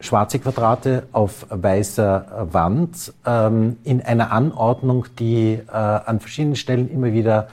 [0.00, 7.12] schwarze Quadrate auf weißer Wand ähm, in einer Anordnung, die äh, an verschiedenen Stellen immer
[7.12, 7.48] wieder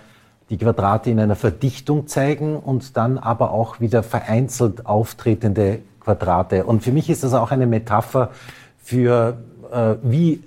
[0.49, 6.65] die Quadrate in einer Verdichtung zeigen und dann aber auch wieder vereinzelt auftretende Quadrate.
[6.65, 8.29] Und für mich ist das auch eine Metapher
[8.77, 9.38] für,
[9.71, 10.43] äh, wie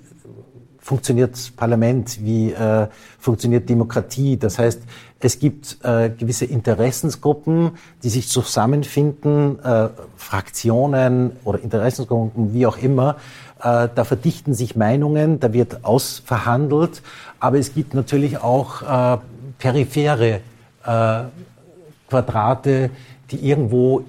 [0.89, 2.87] funktioniert Parlament, wie äh,
[3.19, 4.37] funktioniert Demokratie.
[4.37, 4.81] Das heißt,
[5.19, 13.17] es gibt äh, gewisse Interessensgruppen, die sich zusammenfinden, äh, Fraktionen oder Interessensgruppen, wie auch immer.
[13.59, 17.03] Äh, da verdichten sich Meinungen, da wird ausverhandelt,
[17.39, 19.17] aber es gibt natürlich auch äh,
[19.59, 20.41] periphere
[20.85, 21.21] äh,
[22.09, 22.89] Quadrate,
[23.29, 24.05] die irgendwo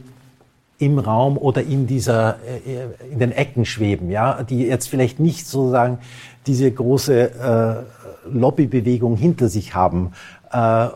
[0.81, 5.47] im Raum oder in dieser äh, in den Ecken schweben, ja, die jetzt vielleicht nicht
[5.47, 5.99] sozusagen
[6.47, 7.85] diese große
[8.27, 10.13] äh, Lobbybewegung hinter sich haben
[10.53, 10.89] äh,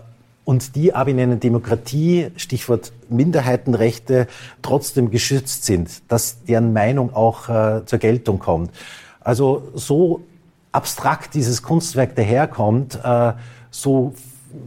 [0.45, 4.27] und die aber in einer Demokratie, Stichwort Minderheitenrechte,
[4.63, 8.71] trotzdem geschützt sind, dass deren Meinung auch äh, zur Geltung kommt.
[9.21, 10.21] Also so
[10.73, 13.33] abstrakt dieses Kunstwerk daherkommt, äh,
[13.71, 14.15] so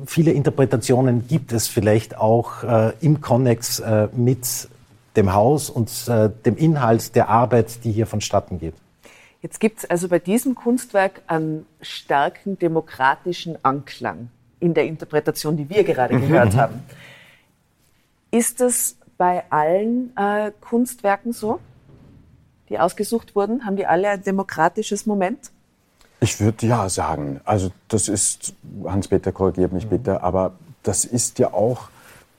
[0.05, 4.67] viele Interpretationen gibt es vielleicht auch äh, im Konnex äh, mit
[5.15, 8.75] dem Haus und äh, dem Inhalt der Arbeit, die hier vonstatten geht.
[9.47, 14.29] Jetzt gibt es also bei diesem Kunstwerk einen starken demokratischen Anklang
[14.59, 16.27] in der Interpretation, die wir gerade mhm.
[16.27, 16.57] gehört mhm.
[16.57, 16.83] haben.
[18.29, 21.61] Ist das bei allen äh, Kunstwerken so,
[22.67, 23.65] die ausgesucht wurden?
[23.65, 25.51] Haben die alle ein demokratisches Moment?
[26.19, 27.39] Ich würde ja sagen.
[27.45, 31.87] Also das ist, Hans-Peter korrigiert mich bitte, aber das ist ja auch,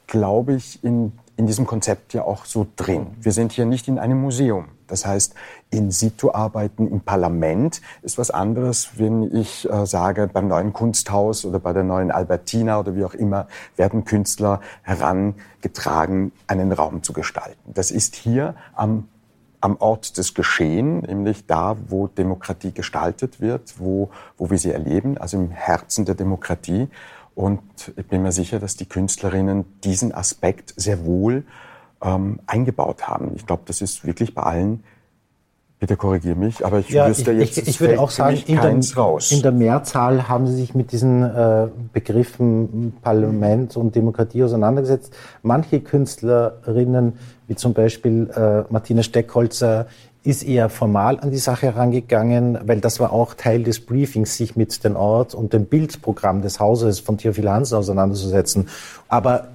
[0.08, 3.06] glaube ich, in, in diesem Konzept ja auch so drin.
[3.18, 4.68] Wir sind hier nicht in einem Museum.
[4.88, 5.34] Das heißt,
[5.70, 11.44] in situ arbeiten im Parlament ist was anderes, wenn ich äh, sage, beim neuen Kunsthaus
[11.44, 17.12] oder bei der neuen Albertina oder wie auch immer werden Künstler herangetragen, einen Raum zu
[17.12, 17.72] gestalten.
[17.74, 19.08] Das ist hier am
[19.60, 25.18] am Ort des Geschehen, nämlich da, wo Demokratie gestaltet wird, wo, wo wir sie erleben,
[25.18, 26.88] also im Herzen der Demokratie.
[27.34, 27.60] Und
[27.96, 31.44] ich bin mir sicher, dass die Künstlerinnen diesen Aspekt sehr wohl
[32.02, 33.32] ähm, eingebaut haben.
[33.34, 34.84] Ich glaube, das ist wirklich bei allen
[35.80, 38.60] Bitte korrigiere mich, aber ich ja, wüsste ich, jetzt, ich, ich würde auch sagen, in
[38.60, 39.30] der, raus.
[39.30, 45.14] in der Mehrzahl haben Sie sich mit diesen äh, Begriffen Parlament und Demokratie auseinandergesetzt.
[45.42, 47.12] Manche Künstlerinnen,
[47.46, 49.86] wie zum Beispiel äh, Martina Steckholzer,
[50.24, 54.56] ist eher formal an die Sache herangegangen, weil das war auch Teil des Briefings, sich
[54.56, 58.68] mit dem Ort und dem Bildprogramm des Hauses von Theophil Hansen auseinanderzusetzen.
[59.08, 59.46] Aber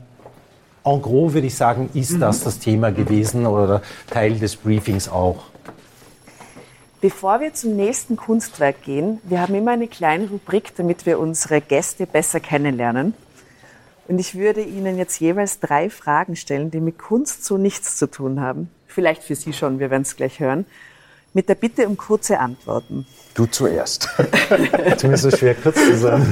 [0.85, 5.52] en gros würde ich sagen, ist das das Thema gewesen oder Teil des Briefings auch.
[7.03, 11.59] Bevor wir zum nächsten Kunstwerk gehen, wir haben immer eine kleine Rubrik, damit wir unsere
[11.59, 13.13] Gäste besser kennenlernen.
[14.07, 18.07] Und ich würde Ihnen jetzt jeweils drei Fragen stellen, die mit Kunst so nichts zu
[18.09, 18.69] tun haben.
[18.87, 20.65] Vielleicht für Sie schon, wir werden es gleich hören.
[21.33, 23.05] Mit der Bitte um kurze Antworten.
[23.33, 24.07] Du zuerst.
[24.95, 26.25] Zumindest so schwer kurz zu sein.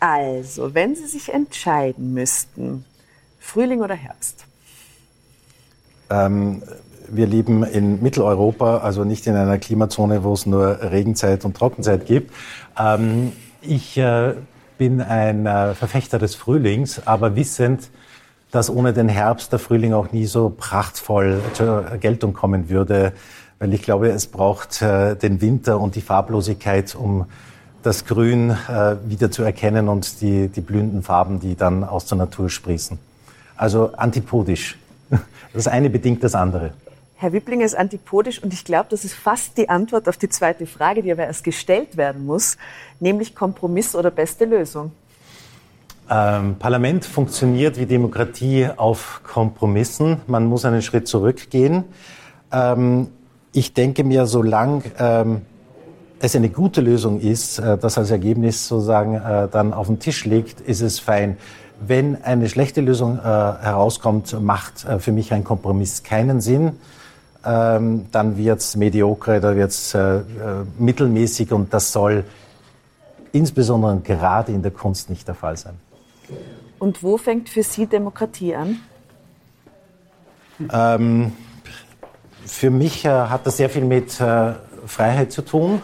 [0.00, 2.84] Also, wenn Sie sich entscheiden müssten,
[3.38, 4.45] Frühling oder Herbst?
[6.10, 6.62] Ähm,
[7.08, 12.06] wir leben in Mitteleuropa, also nicht in einer Klimazone, wo es nur Regenzeit und Trockenzeit
[12.06, 12.32] gibt.
[12.78, 14.34] Ähm, ich äh,
[14.78, 17.90] bin ein äh, Verfechter des Frühlings, aber wissend,
[18.50, 23.12] dass ohne den Herbst der Frühling auch nie so prachtvoll zur Geltung kommen würde,
[23.58, 27.26] weil ich glaube, es braucht äh, den Winter und die Farblosigkeit, um
[27.82, 32.18] das Grün äh, wieder zu erkennen und die, die blühenden Farben, die dann aus der
[32.18, 32.98] Natur sprießen.
[33.56, 34.76] Also antipodisch.
[35.52, 36.72] Das eine bedingt das andere.
[37.18, 40.66] Herr Wipplinger ist antipodisch und ich glaube, das ist fast die Antwort auf die zweite
[40.66, 42.58] Frage, die aber erst gestellt werden muss,
[43.00, 44.92] nämlich Kompromiss oder beste Lösung.
[46.10, 50.20] Ähm, Parlament funktioniert wie Demokratie auf Kompromissen.
[50.26, 51.84] Man muss einen Schritt zurückgehen.
[52.52, 53.08] Ähm,
[53.52, 55.42] ich denke mir, solange ähm,
[56.20, 60.26] es eine gute Lösung ist, äh, das als Ergebnis sozusagen äh, dann auf dem Tisch
[60.26, 61.38] liegt, ist es fein.
[61.80, 66.72] Wenn eine schlechte Lösung äh, herauskommt, macht äh, für mich ein Kompromiss keinen Sinn.
[67.44, 70.22] Ähm, dann wird es mediocre, da wird es äh, äh,
[70.78, 72.24] mittelmäßig und das soll
[73.32, 75.74] insbesondere gerade in der Kunst nicht der Fall sein.
[76.78, 78.80] Und wo fängt für Sie Demokratie an?
[80.72, 81.32] Ähm,
[82.46, 84.54] für mich äh, hat das sehr viel mit äh,
[84.86, 85.82] Freiheit zu tun.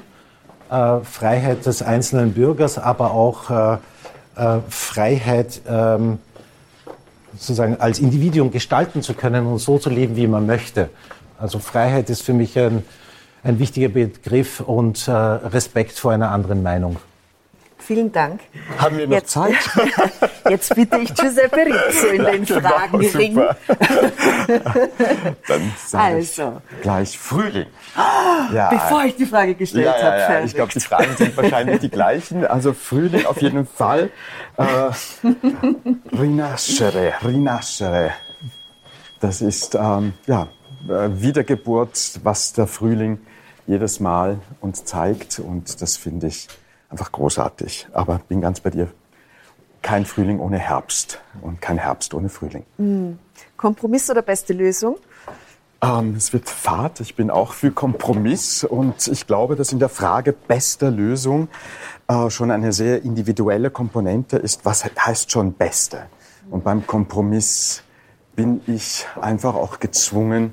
[1.02, 3.78] Freiheit des einzelnen Bürgers, aber auch
[4.36, 6.18] äh, Freiheit, ähm,
[7.32, 10.90] sozusagen als Individuum gestalten zu können und so zu leben, wie man möchte.
[11.38, 12.84] Also Freiheit ist für mich ein,
[13.42, 16.96] ein wichtiger Begriff und äh, Respekt vor einer anderen Meinung.
[17.84, 18.40] Vielen Dank.
[18.78, 19.54] Haben wir noch Jetzt- Zeit?
[20.48, 23.34] Jetzt bitte ich Giuseppe Rizzo in den Genau, Fragenring.
[25.48, 26.60] Dann sage Also.
[26.76, 27.66] ich gleich Frühling.
[28.52, 30.44] Ja, Bevor ich die Frage gestellt ja, habe, ja.
[30.44, 32.46] Ich glaube, die Fragen sind wahrscheinlich die gleichen.
[32.46, 34.10] Also Frühling auf jeden Fall.
[34.56, 34.90] Äh,
[36.16, 38.12] rinascere, rinascere.
[39.20, 40.48] Das ist ähm, ja,
[40.88, 43.18] äh, Wiedergeburt, was der Frühling
[43.66, 45.38] jedes Mal uns zeigt.
[45.38, 46.48] Und das finde ich
[46.92, 47.88] einfach großartig.
[47.92, 48.88] Aber bin ganz bei dir.
[49.80, 52.64] Kein Frühling ohne Herbst und kein Herbst ohne Frühling.
[53.56, 54.96] Kompromiss oder beste Lösung?
[55.82, 57.00] Ähm, es wird Fahrt.
[57.00, 61.48] Ich bin auch für Kompromiss und ich glaube, dass in der Frage bester Lösung
[62.06, 64.64] äh, schon eine sehr individuelle Komponente ist.
[64.64, 66.06] Was heißt schon beste?
[66.48, 67.82] Und beim Kompromiss
[68.36, 70.52] bin ich einfach auch gezwungen,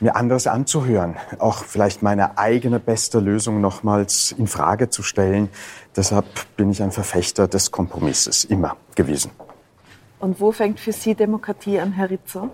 [0.00, 5.48] mir anderes anzuhören, auch vielleicht meine eigene beste Lösung nochmals in Frage zu stellen.
[5.96, 9.30] Deshalb bin ich ein Verfechter des Kompromisses immer gewesen.
[10.18, 12.50] Und wo fängt für Sie Demokratie an, Herr Rizzo?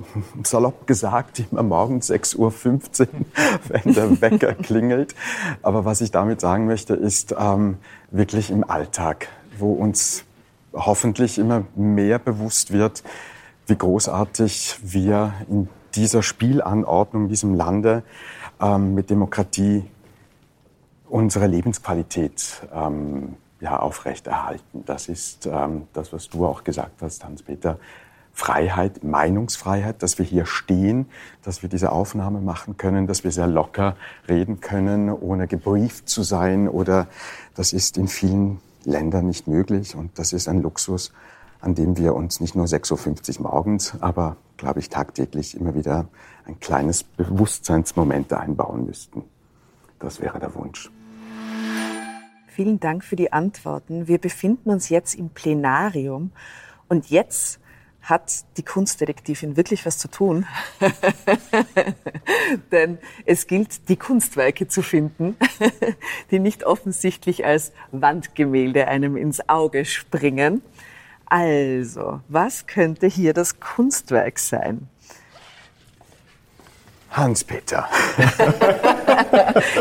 [0.44, 2.52] salopp gesagt, immer morgens 6.15 Uhr,
[3.68, 5.14] wenn der Wecker klingelt.
[5.62, 7.78] Aber was ich damit sagen möchte, ist ähm,
[8.10, 10.24] wirklich im Alltag, wo uns
[10.72, 13.02] hoffentlich immer mehr bewusst wird,
[13.72, 18.02] wie großartig wir in dieser Spielanordnung, diesem Lande
[18.60, 19.84] ähm, mit Demokratie
[21.08, 24.84] unsere Lebensqualität ähm, ja, aufrechterhalten.
[24.84, 27.78] Das ist ähm, das, was du auch gesagt hast, Hans-Peter.
[28.34, 31.06] Freiheit, Meinungsfreiheit, dass wir hier stehen,
[31.42, 33.96] dass wir diese Aufnahme machen können, dass wir sehr locker
[34.28, 36.68] reden können, ohne gebrieft zu sein.
[36.68, 37.08] Oder
[37.54, 39.94] das ist in vielen Ländern nicht möglich.
[39.94, 41.12] Und das ist ein Luxus,
[41.62, 46.08] an dem wir uns nicht nur 6.50 Uhr morgens, aber, glaube ich, tagtäglich immer wieder
[46.44, 49.22] ein kleines Bewusstseinsmoment einbauen müssten.
[50.00, 50.90] Das wäre der Wunsch.
[52.48, 54.08] Vielen Dank für die Antworten.
[54.08, 56.32] Wir befinden uns jetzt im Plenarium
[56.88, 57.60] und jetzt
[58.02, 60.44] hat die Kunstdetektivin wirklich was zu tun.
[62.72, 65.36] Denn es gilt, die Kunstwerke zu finden,
[66.32, 70.62] die nicht offensichtlich als Wandgemälde einem ins Auge springen.
[71.34, 74.86] Also, was könnte hier das Kunstwerk sein?
[77.10, 77.86] Hans-Peter.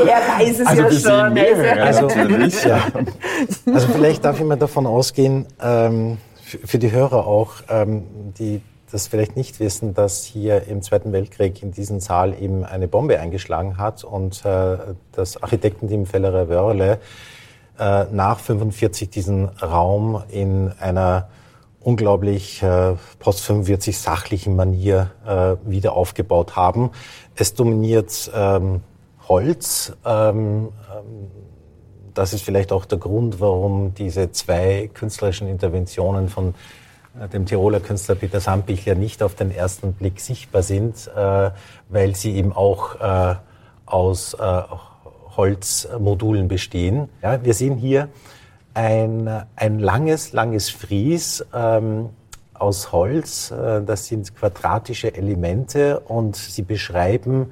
[0.05, 0.97] Er weiß es Also ja schon.
[0.97, 2.63] ist ja- mehrere Also- natürlich.
[2.63, 2.79] Ja.
[3.73, 8.03] Also vielleicht darf ich mal davon ausgehen, ähm, für für die Hörer auch, ähm,
[8.39, 8.61] die
[8.91, 13.19] das vielleicht nicht wissen, dass hier im Zweiten Weltkrieg in diesem Saal eben eine Bombe
[13.19, 14.77] eingeschlagen hat und äh,
[15.13, 16.99] das Architektenteam Fellerer Wörle
[17.79, 21.27] äh, nach 45 diesen Raum in einer
[21.84, 26.91] unglaublich äh, post 45 sachlichen Manier äh, wieder aufgebaut haben.
[27.36, 28.82] Es dominiert ähm,
[29.28, 29.94] Holz.
[30.06, 30.70] Ähm,
[32.13, 36.54] das ist vielleicht auch der Grund, warum diese zwei künstlerischen Interventionen von
[37.20, 41.52] äh, dem Tiroler Künstler Peter Sampichler nicht auf den ersten Blick sichtbar sind, äh,
[41.89, 43.36] weil sie eben auch äh,
[43.86, 44.62] aus äh,
[45.36, 47.10] Holzmodulen bestehen.
[47.22, 48.10] Ja, wir sehen hier
[48.73, 52.10] ein, ein langes, langes Fries ähm,
[52.53, 53.51] aus Holz.
[53.51, 57.51] Äh, das sind quadratische Elemente und sie beschreiben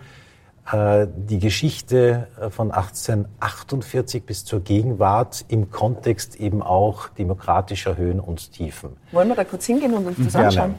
[0.72, 8.20] äh, die Geschichte äh, von 1848 bis zur Gegenwart im Kontext eben auch demokratischer Höhen
[8.20, 8.96] und Tiefen.
[9.12, 10.48] Wollen wir da kurz hingehen und uns das Gerne.
[10.48, 10.76] anschauen?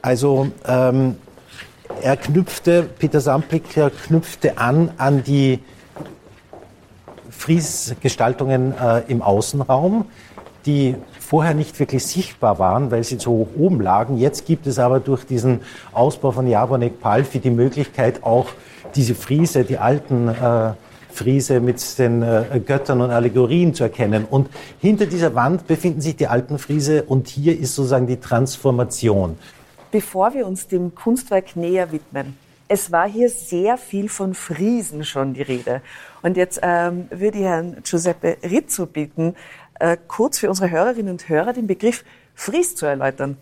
[0.00, 1.16] Also ähm,
[2.02, 5.60] er knüpfte, Peter Sampicker knüpfte an an die
[7.44, 10.06] Friesgestaltungen äh, im Außenraum,
[10.64, 14.16] die vorher nicht wirklich sichtbar waren, weil sie so hoch oben lagen.
[14.16, 15.60] Jetzt gibt es aber durch diesen
[15.92, 18.46] Ausbau von Jawonek Palfi die Möglichkeit, auch
[18.94, 20.72] diese Friese, die alten äh,
[21.10, 24.24] Friese mit den äh, Göttern und Allegorien zu erkennen.
[24.24, 24.48] Und
[24.80, 29.36] hinter dieser Wand befinden sich die alten Friese und hier ist sozusagen die Transformation.
[29.90, 32.38] Bevor wir uns dem Kunstwerk näher widmen,
[32.74, 35.80] es war hier sehr viel von Friesen schon die Rede.
[36.22, 39.36] Und jetzt ähm, würde ich Herrn Giuseppe Rizzo bitten,
[39.78, 42.04] äh, kurz für unsere Hörerinnen und Hörer den Begriff
[42.34, 43.36] Fries zu erläutern.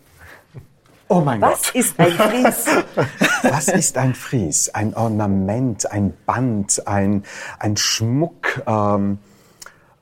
[1.07, 1.75] Oh mein Was Gott.
[1.75, 2.65] ist ein Fries?
[3.41, 4.69] Was ist ein Fries?
[4.69, 7.23] Ein Ornament, ein Band, ein,
[7.57, 8.61] ein Schmuck.
[8.67, 9.17] Ähm,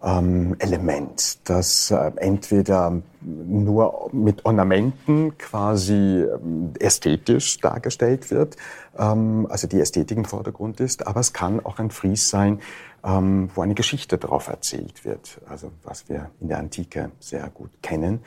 [0.03, 5.93] ähm, Element, das äh, entweder nur mit Ornamenten quasi
[6.24, 8.57] ähm, ästhetisch dargestellt wird,
[8.97, 12.59] ähm, also die Ästhetik im Vordergrund ist, aber es kann auch ein Fries sein,
[13.03, 17.72] ähm, wo eine Geschichte darauf erzählt wird, also was wir in der Antike sehr gut
[17.82, 18.22] kennen.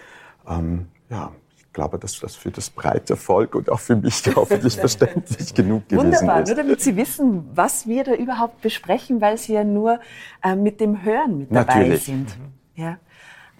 [1.09, 5.55] Ja, ich glaube, dass das für das breite Volk und auch für mich hoffentlich verständlich
[5.55, 6.49] genug gewesen Wunderbar, ist.
[6.49, 10.01] nur damit Sie wissen, was wir da überhaupt besprechen, weil Sie ja nur
[10.42, 12.05] äh, mit dem Hören mit dabei Natürlich.
[12.05, 12.36] sind.
[12.74, 12.99] Ja.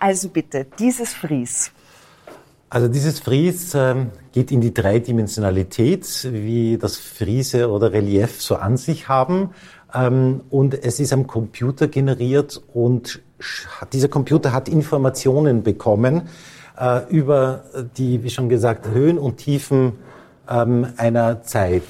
[0.05, 1.71] Also bitte, dieses Fries.
[2.69, 8.77] Also dieses Fries ähm, geht in die Dreidimensionalität, wie das Friese oder Relief so an
[8.77, 9.55] sich haben.
[9.95, 13.23] Ähm, und es ist am Computer generiert und
[13.95, 16.29] dieser Computer hat Informationen bekommen
[16.79, 17.65] äh, über
[17.97, 19.93] die, wie schon gesagt, Höhen und Tiefen
[20.51, 21.85] ähm, einer Zeit.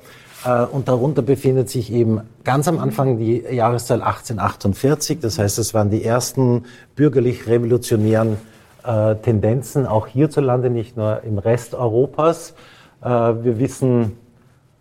[0.44, 5.20] Äh, Und darunter befindet sich eben ganz am Anfang die Jahreszahl 1848.
[5.20, 6.64] Das heißt, es waren die ersten
[6.96, 8.38] bürgerlich-revolutionären
[8.84, 12.56] äh, Tendenzen, auch hierzulande, nicht nur im Rest Europas.
[13.06, 13.10] Äh,
[13.44, 14.18] Wir wissen,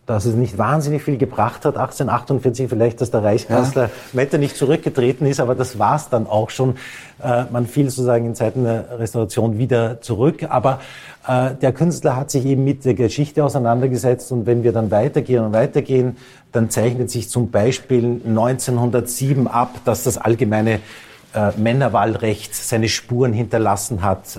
[0.07, 5.41] dass es nicht wahnsinnig viel gebracht hat, 1848 vielleicht, dass der Reichskanzler Metternich zurückgetreten ist,
[5.41, 6.77] aber das war's dann auch schon.
[7.22, 10.81] Äh, Man fiel sozusagen in Zeiten der Restauration wieder zurück, aber
[11.27, 15.45] äh, der Künstler hat sich eben mit der Geschichte auseinandergesetzt und wenn wir dann weitergehen
[15.45, 16.16] und weitergehen,
[16.53, 20.81] dann zeichnet sich zum Beispiel 1907 ab, dass das allgemeine
[21.35, 24.39] äh, Männerwahlrecht seine Spuren hinterlassen hat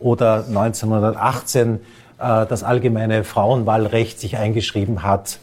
[0.00, 1.78] oder 1918 äh,
[2.18, 5.38] das allgemeine Frauenwahlrecht sich eingeschrieben hat.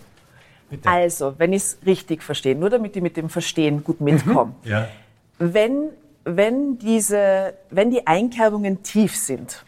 [0.84, 4.54] Also, wenn ich es richtig verstehe, nur damit ich mit dem Verstehen gut mitkomme.
[4.64, 4.88] Ja.
[5.40, 5.90] Wenn,
[6.24, 9.64] wenn, diese, wenn die Einkerbungen tief sind,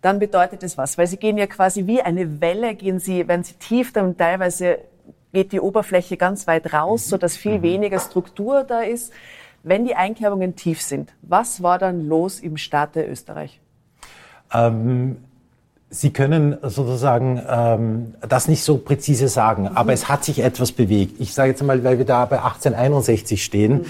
[0.00, 3.44] dann bedeutet das was, weil sie gehen ja quasi wie eine Welle, gehen sie, wenn
[3.44, 4.78] sie tief, dann teilweise
[5.32, 9.12] geht die Oberfläche ganz weit raus, so dass viel weniger Struktur da ist.
[9.62, 13.60] Wenn die Einkerbungen tief sind, was war dann los im Staate Österreich?
[14.52, 15.18] Ähm,
[15.92, 21.16] Sie können sozusagen ähm, das nicht so präzise sagen, aber es hat sich etwas bewegt.
[21.18, 23.80] Ich sage jetzt mal, weil wir da bei 1861 stehen,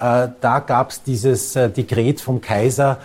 [0.00, 2.96] äh, da gab es dieses äh, Dekret vom Kaiser,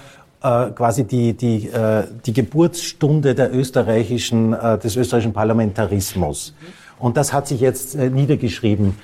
[0.41, 6.53] äh, quasi die, die, äh, die Geburtsstunde der österreichischen, äh, des österreichischen Parlamentarismus.
[6.97, 8.95] Und das hat sich jetzt äh, niedergeschrieben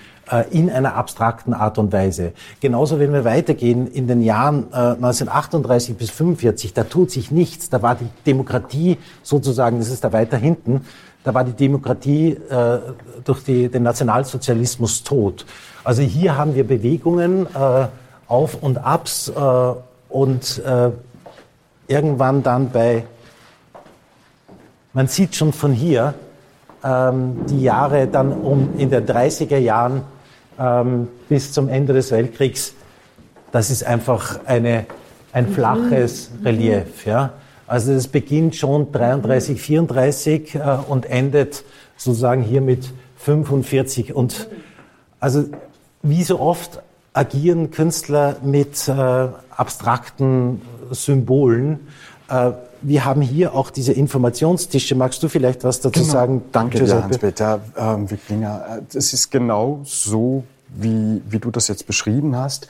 [0.51, 2.31] in einer abstrakten Art und Weise.
[2.61, 7.69] Genauso, wenn wir weitergehen in den Jahren äh, 1938 bis 45, da tut sich nichts.
[7.69, 10.85] Da war die Demokratie sozusagen, das ist da weiter hinten,
[11.23, 12.79] da war die Demokratie äh,
[13.23, 15.45] durch die, den Nationalsozialismus tot.
[15.83, 17.87] Also hier haben wir Bewegungen, äh,
[18.27, 19.73] Auf und Abs äh,
[20.09, 20.91] und äh,
[21.87, 23.05] irgendwann dann bei,
[24.93, 26.13] man sieht schon von hier,
[26.83, 30.01] die Jahre dann um in den 30er Jahren
[30.59, 32.73] ähm, bis zum Ende des Weltkriegs,
[33.51, 34.85] das ist einfach eine,
[35.33, 37.05] ein flaches Relief.
[37.05, 37.33] Ja?
[37.67, 41.63] Also es beginnt schon 33, 34 äh, und endet
[41.97, 44.13] sozusagen hier mit 45.
[44.13, 44.47] Und
[45.19, 45.45] also
[46.01, 46.81] wie so oft
[47.13, 50.61] agieren Künstler mit äh, abstrakten
[50.91, 51.87] Symbolen.
[52.31, 52.51] Äh,
[52.81, 54.95] wir haben hier auch diese Informationstische.
[54.95, 56.39] Magst du vielleicht was dazu sagen?
[56.39, 56.49] Genau.
[56.51, 57.03] Danke dir?
[57.03, 58.81] Hans-Peter ähm, Wicklinger.
[58.91, 62.67] Äh, Es ist genau so, wie, wie du das jetzt beschrieben hast.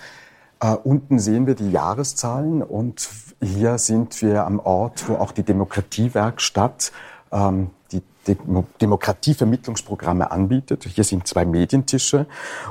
[0.59, 3.09] Äh, unten sehen wir die Jahreszahlen und
[3.41, 6.91] hier sind wir am Ort, wo auch die Demokratiewerkstatt
[7.31, 10.85] ähm, die Demo Demokratievermittlungsprogramme anbietet.
[10.85, 12.25] Hier sind zwei Medientische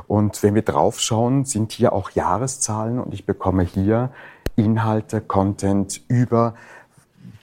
[0.09, 4.11] und wenn wir draufschauen, sind hier auch Jahreszahlen und ich bekomme hier
[4.57, 6.55] Inhalte, Content über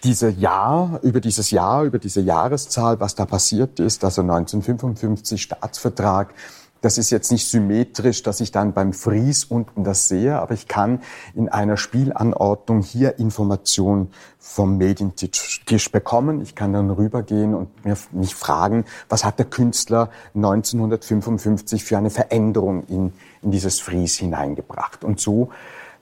[0.04, 6.34] diese Jahr, über dieses Jahr, über diese Jahreszahl, was da passiert ist, also 1955 Staatsvertrag,
[6.82, 10.68] das ist jetzt nicht symmetrisch, dass ich dann beim Fries unten das sehe, aber ich
[10.68, 11.02] kann
[11.34, 16.40] in einer Spielanordnung hier Informationen vom Medientisch Tisch bekommen.
[16.42, 17.70] Ich kann dann rübergehen und
[18.12, 25.04] mich fragen, was hat der Künstler 1955 für eine Veränderung in, in dieses Fries hineingebracht.
[25.04, 25.50] Und so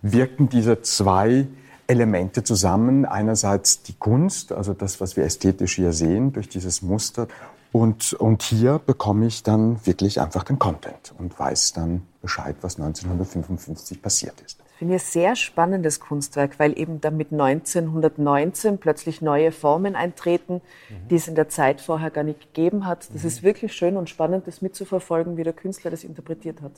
[0.01, 1.47] wirken diese zwei
[1.87, 3.05] Elemente zusammen.
[3.05, 7.27] Einerseits die Kunst, also das, was wir ästhetisch hier sehen, durch dieses Muster.
[7.71, 12.77] Und, und hier bekomme ich dann wirklich einfach den Content und weiß dann Bescheid, was
[12.79, 14.59] 1955 passiert ist.
[14.59, 20.61] Das finde ich ein sehr spannendes Kunstwerk, weil eben damit 1919 plötzlich neue Formen eintreten,
[21.09, 23.07] die es in der Zeit vorher gar nicht gegeben hat.
[23.13, 26.73] Das ist wirklich schön und spannend, das mitzuverfolgen, wie der Künstler das interpretiert hat.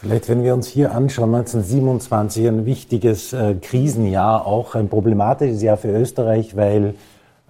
[0.00, 5.76] Vielleicht, wenn wir uns hier anschauen, 1927 ein wichtiges äh, Krisenjahr, auch ein problematisches Jahr
[5.76, 6.94] für Österreich, weil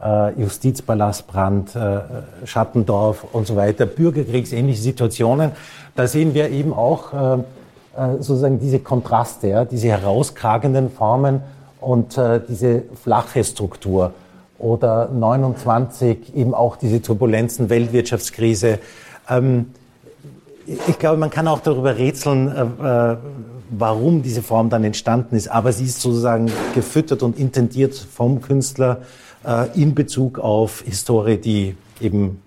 [0.02, 2.00] äh, Justizpalastbrand, äh,
[2.44, 5.52] Schattendorf und so weiter, bürgerkriegsähnliche Situationen.
[5.94, 11.42] Da sehen wir eben auch äh, äh sozusagen diese Kontraste, ja, diese herauskragenden Formen
[11.80, 14.12] und äh, diese flache Struktur.
[14.58, 18.80] Oder 29 eben auch diese Turbulenzen, Weltwirtschaftskrise.
[19.28, 19.66] Ähm,
[20.86, 23.16] ich glaube, man kann auch darüber rätseln, äh, äh,
[23.70, 25.48] warum diese Form dann entstanden ist.
[25.48, 29.02] Aber sie ist sozusagen gefüttert und intendiert vom Künstler
[29.44, 32.42] äh, in Bezug auf Historie, die eben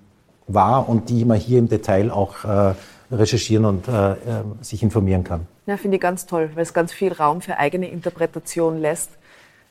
[0.48, 2.74] war und die man hier im Detail auch äh,
[3.12, 3.86] recherchieren und
[4.62, 5.46] sich informieren kann.
[5.68, 9.12] Ja, finde ich ganz toll, weil es ganz viel Raum für eigene Interpretation lässt.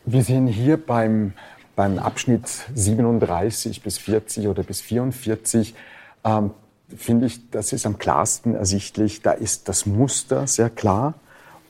[0.05, 1.33] Wir sehen hier beim,
[1.75, 5.75] beim Abschnitt 37 bis 40 oder bis 44
[6.25, 6.53] ähm,
[6.97, 9.23] finde ich, das ist am klarsten ersichtlich.
[9.23, 11.15] Da ist das Muster sehr klar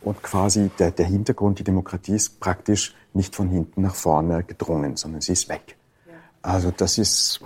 [0.03, 4.97] und quasi der, der Hintergrund, die Demokratie ist praktisch nicht von hinten nach vorne gedrungen,
[4.97, 5.77] sondern sie ist weg.
[6.07, 6.13] Ja.
[6.43, 7.41] Also das ist,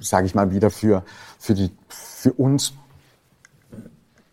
[0.00, 1.04] sage ich mal wieder, für,
[1.38, 2.74] für, die, für uns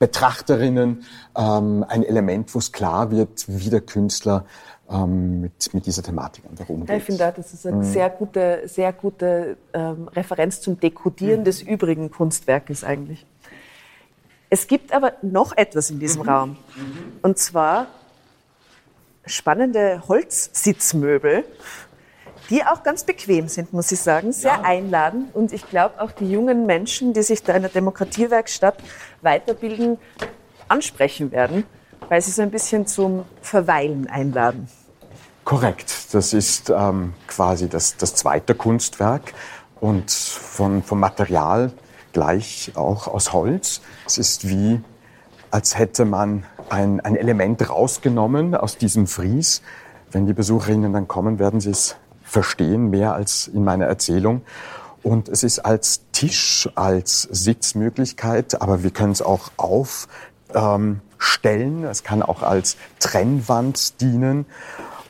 [0.04, 1.06] Betrachterinnen
[1.38, 4.44] ähm, ein Element, wo es klar wird, wie der Künstler
[4.90, 6.98] ähm, mit, mit dieser Thematik einfach umgeht.
[6.98, 7.84] Ich finde, das ist eine mhm.
[7.84, 11.46] sehr gute, sehr gute ähm, Referenz zum Dekodieren mhm.
[11.46, 13.26] des übrigen Kunstwerkes eigentlich.
[14.50, 16.30] Es gibt aber noch etwas in diesem mhm.
[16.30, 16.50] Raum.
[16.50, 16.58] Mhm.
[17.22, 17.88] Und zwar
[19.26, 21.46] spannende Holzsitzmöbel,
[22.50, 24.62] die auch ganz bequem sind, muss ich sagen, sehr ja.
[24.62, 25.34] einladend.
[25.36, 28.78] Und ich glaube, auch die jungen Menschen, die sich da in der Demokratiewerkstatt
[29.22, 29.98] weiterbilden,
[30.68, 31.66] ansprechen werden
[32.10, 34.68] weil sie so ein bisschen zum Verweilen einladen.
[35.44, 36.14] Korrekt.
[36.14, 39.34] Das ist ähm, quasi das, das zweite Kunstwerk
[39.80, 41.72] und von, vom Material
[42.14, 43.82] gleich auch aus Holz.
[44.06, 44.80] Es ist wie,
[45.52, 49.62] als hätte man ein, ein Element rausgenommen aus diesem Fries.
[50.12, 51.96] Wenn die Besucherinnen dann kommen, werden sie es
[52.34, 54.42] verstehen, mehr als in meiner Erzählung.
[55.04, 60.08] Und es ist als Tisch, als Sitzmöglichkeit, aber wir können es auch auf
[60.54, 61.02] ähm.
[61.90, 64.46] Es kann auch als Trennwand dienen.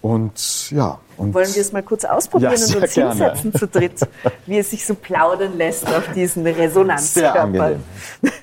[0.01, 0.99] Und ja.
[1.17, 3.09] Und Wollen wir es mal kurz ausprobieren ja, und uns gerne.
[3.11, 4.07] hinsetzen zu dritt,
[4.45, 7.75] wie es sich so plaudern lässt auf diesen Resonanzkörper.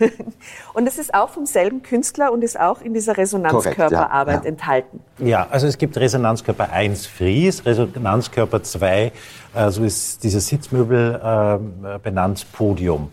[0.75, 4.49] und es ist auch vom selben Künstler und ist auch in dieser Resonanzkörperarbeit ja, ja.
[4.49, 5.01] enthalten.
[5.19, 9.13] Ja, also es gibt Resonanzkörper 1 Fries, Resonanzkörper 2,
[9.55, 13.11] äh, so ist dieses Sitzmöbel äh, benannt Podium.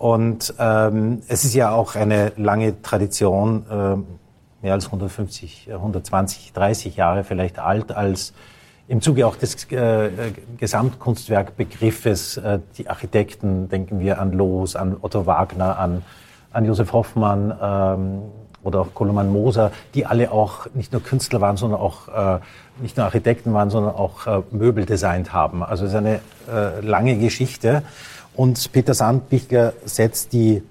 [0.00, 3.96] Und ähm, es ist ja auch eine lange Tradition, äh,
[4.62, 8.32] mehr als 150, 120, 30 Jahre vielleicht alt, als
[8.90, 10.10] im Zuge auch des äh,
[10.58, 16.02] Gesamtkunstwerkbegriffes äh, die Architekten, denken wir an Loos, an Otto Wagner, an,
[16.52, 18.22] an Josef Hoffmann ähm,
[18.64, 22.40] oder auch Koloman Moser, die alle auch nicht nur Künstler waren, sondern auch äh,
[22.82, 25.62] nicht nur Architekten waren, sondern auch äh, Möbel designt haben.
[25.62, 26.18] Also es ist eine
[26.52, 27.84] äh, lange Geschichte.
[28.34, 30.64] Und Peter Sandbichler setzt die,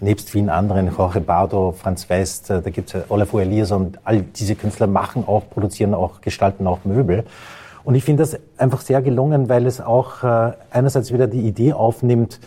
[0.00, 4.22] nebst vielen anderen, Jorge Bardo, Franz West, äh, da gibt es Olaf Elias und all
[4.22, 7.24] diese Künstler machen auch, produzieren auch, gestalten auch Möbel.
[7.84, 11.72] Und ich finde das einfach sehr gelungen, weil es auch äh, einerseits wieder die Idee
[11.72, 12.40] aufnimmt,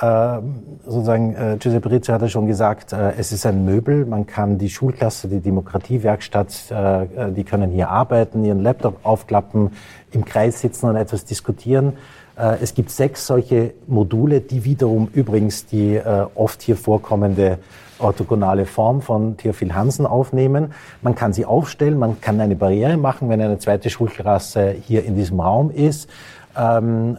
[0.00, 0.38] äh,
[0.86, 4.56] sozusagen, äh, Giuseppe Rizzo hat ja schon gesagt, äh, es ist ein Möbel, man kann
[4.56, 9.72] die Schulklasse, die Demokratiewerkstatt, äh, äh, die können hier arbeiten, ihren Laptop aufklappen,
[10.12, 11.94] im Kreis sitzen und etwas diskutieren.
[12.38, 17.58] Äh, es gibt sechs solche Module, die wiederum übrigens die äh, oft hier vorkommende
[17.98, 20.72] orthogonale Form von Theophil Hansen aufnehmen.
[21.02, 25.16] Man kann sie aufstellen, man kann eine Barriere machen, wenn eine zweite Schulklasse hier in
[25.16, 26.08] diesem Raum ist.
[26.56, 27.18] Ähm,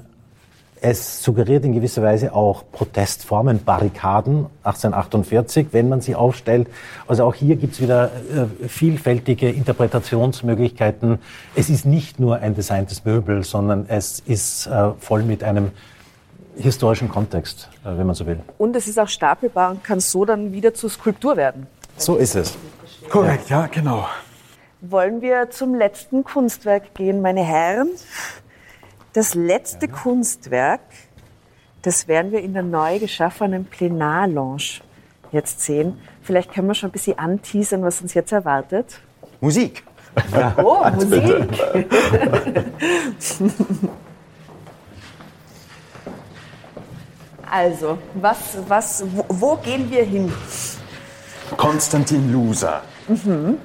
[0.82, 6.68] es suggeriert in gewisser Weise auch Protestformen, Barrikaden 1848, wenn man sie aufstellt.
[7.08, 11.20] Also auch hier gibt es wieder äh, vielfältige Interpretationsmöglichkeiten.
[11.56, 15.72] Es ist nicht nur ein designtes Möbel, sondern es ist äh, voll mit einem
[16.56, 18.40] historischen Kontext, äh, wenn man so will.
[18.58, 21.68] Und es ist auch stapelbar und kann so dann wieder zur Skulptur werden.
[21.98, 22.58] So ist es.
[23.10, 24.08] Korrekt, ja, genau.
[24.82, 27.90] Wollen wir zum letzten Kunstwerk gehen, meine Herren?
[29.14, 29.92] Das letzte ja.
[29.92, 30.82] Kunstwerk,
[31.82, 34.82] das werden wir in der neu geschaffenen Plenarlounge
[35.32, 36.00] jetzt sehen.
[36.22, 39.00] Vielleicht können wir schon ein bisschen anteasern, was uns jetzt erwartet.
[39.42, 39.84] Musik.
[40.58, 41.24] Oh, Musik.
[47.50, 48.38] also, was,
[48.68, 50.32] was, wo, wo, gehen wir hin?
[51.58, 52.84] Konstantin Luser.
[53.08, 53.58] Mhm.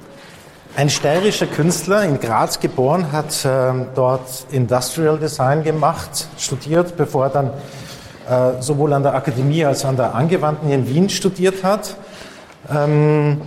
[0.77, 7.29] Ein steirischer Künstler, in Graz geboren, hat äh, dort Industrial Design gemacht, studiert, bevor er
[7.29, 7.49] dann
[8.27, 11.95] äh, sowohl an der Akademie als auch an der Angewandten in Wien studiert hat.
[12.69, 13.39] Ähm,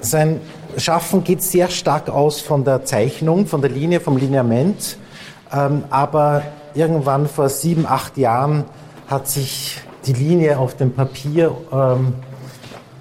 [0.00, 0.40] sein
[0.78, 4.96] Schaffen geht sehr stark aus von der Zeichnung, von der Linie, vom Lineament.
[5.52, 6.42] Ähm, aber
[6.72, 8.64] irgendwann vor sieben, acht Jahren
[9.08, 12.14] hat sich die Linie auf dem Papier ähm,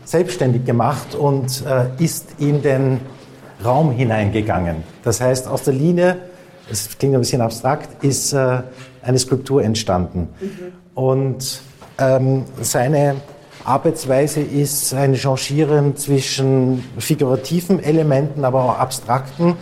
[0.09, 2.99] selbstständig gemacht und äh, ist in den
[3.63, 4.77] Raum hineingegangen.
[5.03, 6.17] Das heißt, aus der Linie,
[6.71, 8.61] es klingt ein bisschen abstrakt, ist äh,
[9.03, 10.29] eine Skulptur entstanden.
[10.41, 10.49] Mhm.
[10.95, 11.61] Und
[11.99, 13.17] ähm, seine
[13.63, 19.57] Arbeitsweise ist ein Changieren zwischen figurativen Elementen, aber auch abstrakten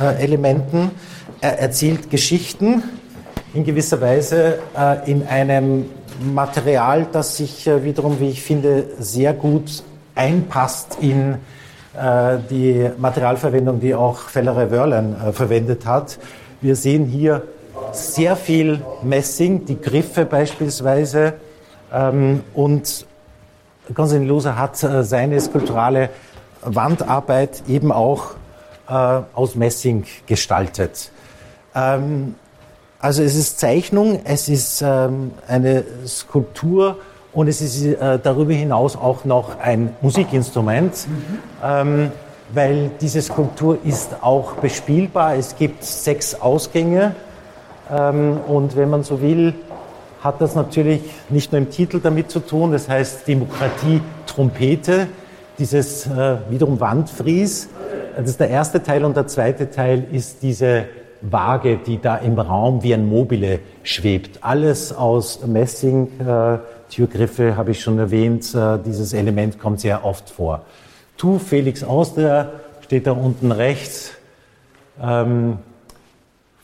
[0.00, 0.90] äh, Elementen.
[1.42, 2.82] Er erzählt Geschichten
[3.52, 5.84] in gewisser Weise äh, in einem
[6.22, 9.82] Material, das sich äh, wiederum, wie ich finde, sehr gut
[10.14, 11.34] einpasst in
[11.94, 16.18] äh, die Materialverwendung, die auch Fellerer Wörlein äh, verwendet hat.
[16.60, 17.42] Wir sehen hier
[17.92, 21.34] sehr viel Messing, die Griffe beispielsweise.
[21.92, 23.06] Ähm, und
[23.94, 26.10] Konstantin Loser hat seine skulpturale
[26.62, 28.34] Wandarbeit eben auch
[28.86, 31.10] aus Messing gestaltet.
[31.74, 32.36] Ähm,
[33.02, 36.98] also es ist Zeichnung, es ist ähm, eine Skulptur
[37.32, 41.38] und es ist äh, darüber hinaus auch noch ein Musikinstrument, mhm.
[41.64, 42.12] ähm,
[42.54, 45.34] weil diese Skulptur ist auch bespielbar.
[45.34, 47.16] Es gibt sechs Ausgänge
[47.90, 49.54] ähm, und wenn man so will,
[50.22, 55.08] hat das natürlich nicht nur im Titel damit zu tun, das heißt Demokratie Trompete,
[55.58, 57.68] dieses äh, wiederum Wandfries.
[58.16, 60.84] Das ist der erste Teil und der zweite Teil ist diese
[61.22, 64.38] Waage, die da im Raum wie ein Mobile schwebt.
[64.42, 66.58] Alles aus Messing, äh,
[66.90, 70.62] Türgriffe habe ich schon erwähnt, äh, dieses Element kommt sehr oft vor.
[71.16, 72.52] Tu Felix Auster
[72.82, 74.12] steht da unten rechts.
[75.00, 75.58] Ähm,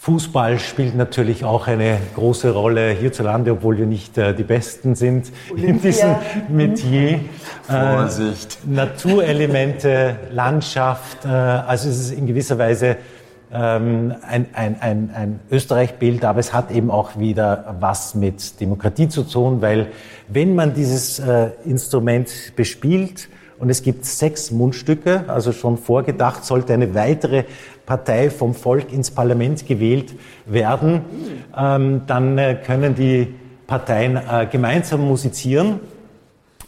[0.01, 5.33] Fußball spielt natürlich auch eine große Rolle hierzulande, obwohl wir nicht äh, die Besten sind
[5.51, 5.73] Olympia.
[5.73, 6.17] in diesem
[6.49, 7.11] Metier.
[7.11, 7.21] Äh,
[7.69, 8.59] Vorsicht.
[8.65, 12.97] Naturelemente, Landschaft, äh, also es ist in gewisser Weise
[13.53, 19.09] ähm, ein, ein, ein, ein Österreich-Bild, aber es hat eben auch wieder was mit Demokratie
[19.09, 19.89] zu tun, weil
[20.29, 23.29] wenn man dieses äh, Instrument bespielt,
[23.59, 27.45] und es gibt sechs Mundstücke, also schon vorgedacht, sollte eine weitere
[27.87, 30.15] Partei vom Volk ins Parlament gewählt
[30.47, 31.01] werden,
[31.57, 33.35] ähm, dann äh, können die
[33.67, 35.81] Parteien äh, gemeinsam musizieren.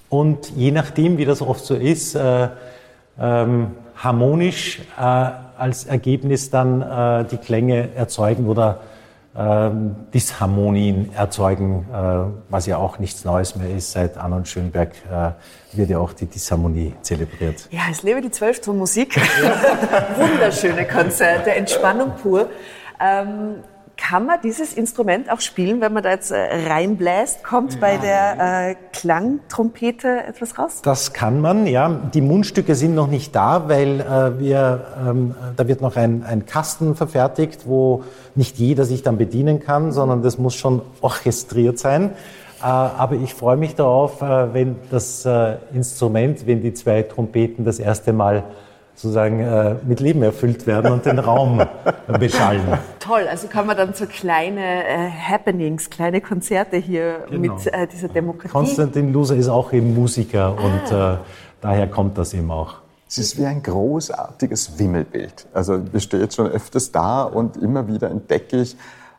[0.09, 2.49] Und je nachdem, wie das oft so ist, äh,
[3.21, 8.81] ähm, harmonisch äh, als Ergebnis dann äh, die Klänge erzeugen oder
[9.37, 13.93] ähm, Disharmonien erzeugen, äh, was ja auch nichts Neues mehr ist.
[13.93, 17.69] Seit Arnold Schönberg äh, wird ja auch die Disharmonie zelebriert.
[17.71, 19.17] Ja, es lebe die Zwölftonmusik.
[20.17, 22.49] Wunderschöne Konzerte, Entspannung pur.
[23.01, 23.57] Ähm,
[24.01, 27.45] kann man dieses Instrument auch spielen, wenn man da jetzt äh, reinbläst?
[27.45, 30.81] Kommt bei der äh, Klangtrompete etwas raus?
[30.83, 31.89] Das kann man, ja.
[32.15, 36.47] Die Mundstücke sind noch nicht da, weil äh, wir, ähm, da wird noch ein, ein
[36.47, 38.03] Kasten verfertigt, wo
[38.35, 42.13] nicht jeder sich dann bedienen kann, sondern das muss schon orchestriert sein.
[42.61, 47.65] Äh, aber ich freue mich darauf, äh, wenn das äh, Instrument, wenn die zwei Trompeten
[47.67, 48.45] das erste Mal
[49.01, 51.63] sozusagen äh, mit Leben erfüllt werden und den Raum
[52.19, 52.79] beschallen.
[52.99, 57.55] Toll, also kann man dann so kleine äh, Happenings, kleine Konzerte hier genau.
[57.55, 58.53] mit äh, dieser Demokratie.
[58.53, 60.65] Konstantin Loser ist auch eben Musiker ah.
[60.65, 61.17] und äh,
[61.63, 62.75] daher kommt das eben auch.
[63.09, 65.47] Es ist wie ein großartiges Wimmelbild.
[65.55, 68.77] Also es steht schon öfters da und immer wieder entdecke ich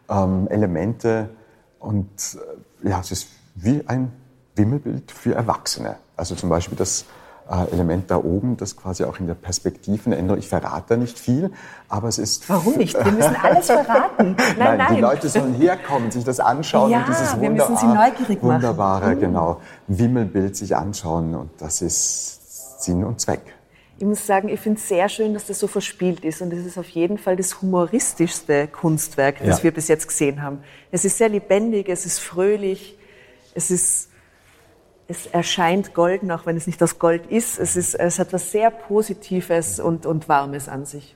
[0.09, 1.29] ähm, Elemente
[1.79, 2.07] und
[2.83, 4.11] äh, ja, es ist wie ein
[4.55, 5.95] Wimmelbild für Erwachsene.
[6.15, 7.05] Also zum Beispiel das
[7.71, 11.51] Element da oben, das quasi auch in der Perspektivenänderung, ich verrate da nicht viel,
[11.89, 12.49] aber es ist...
[12.49, 12.93] Warum nicht?
[12.93, 14.35] Wir müssen alles verraten.
[14.37, 14.95] Nein, nein, nein.
[14.95, 18.55] die Leute sollen herkommen, sich das anschauen ja, und dieses wir müssen sie neugierig machen.
[18.55, 19.19] wunderbare, mhm.
[19.19, 23.41] genau, Wimmelbild sich anschauen und das ist Sinn und Zweck.
[23.97, 26.41] Ich muss sagen, ich finde es sehr schön, dass das so verspielt ist.
[26.41, 29.65] Und es ist auf jeden Fall das humoristischste Kunstwerk, das ja.
[29.65, 30.63] wir bis jetzt gesehen haben.
[30.89, 32.97] Es ist sehr lebendig, es ist fröhlich,
[33.53, 34.10] es ist
[35.11, 37.59] es erscheint golden, auch wenn es nicht das Gold ist.
[37.59, 41.15] Es, ist, es hat was sehr Positives und, und Warmes an sich.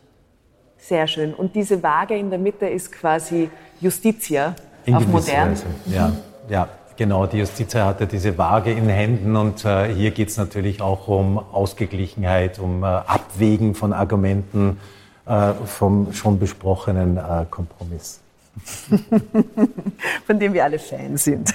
[0.78, 1.34] Sehr schön.
[1.34, 5.52] Und diese Waage in der Mitte ist quasi Justitia in auf modern.
[5.52, 5.66] Weise.
[5.88, 6.12] Ja,
[6.50, 7.26] ja, genau.
[7.26, 11.40] Die Justitia hatte diese Waage in Händen und äh, hier geht es natürlich auch um
[11.40, 14.78] Ausgeglichenheit, um äh, Abwägen von Argumenten
[15.26, 18.20] äh, vom schon besprochenen äh, Kompromiss.
[20.26, 21.54] von dem wir alle Fan sind.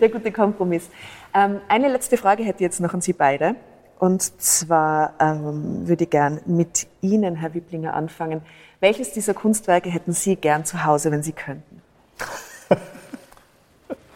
[0.00, 0.88] Der gute Kompromiss.
[1.36, 3.56] Ähm, eine letzte Frage hätte ich jetzt noch an Sie beide.
[3.98, 8.40] Und zwar ähm, würde ich gern mit Ihnen, Herr Wipplinger, anfangen.
[8.80, 11.82] Welches dieser Kunstwerke hätten Sie gern zu Hause, wenn Sie könnten?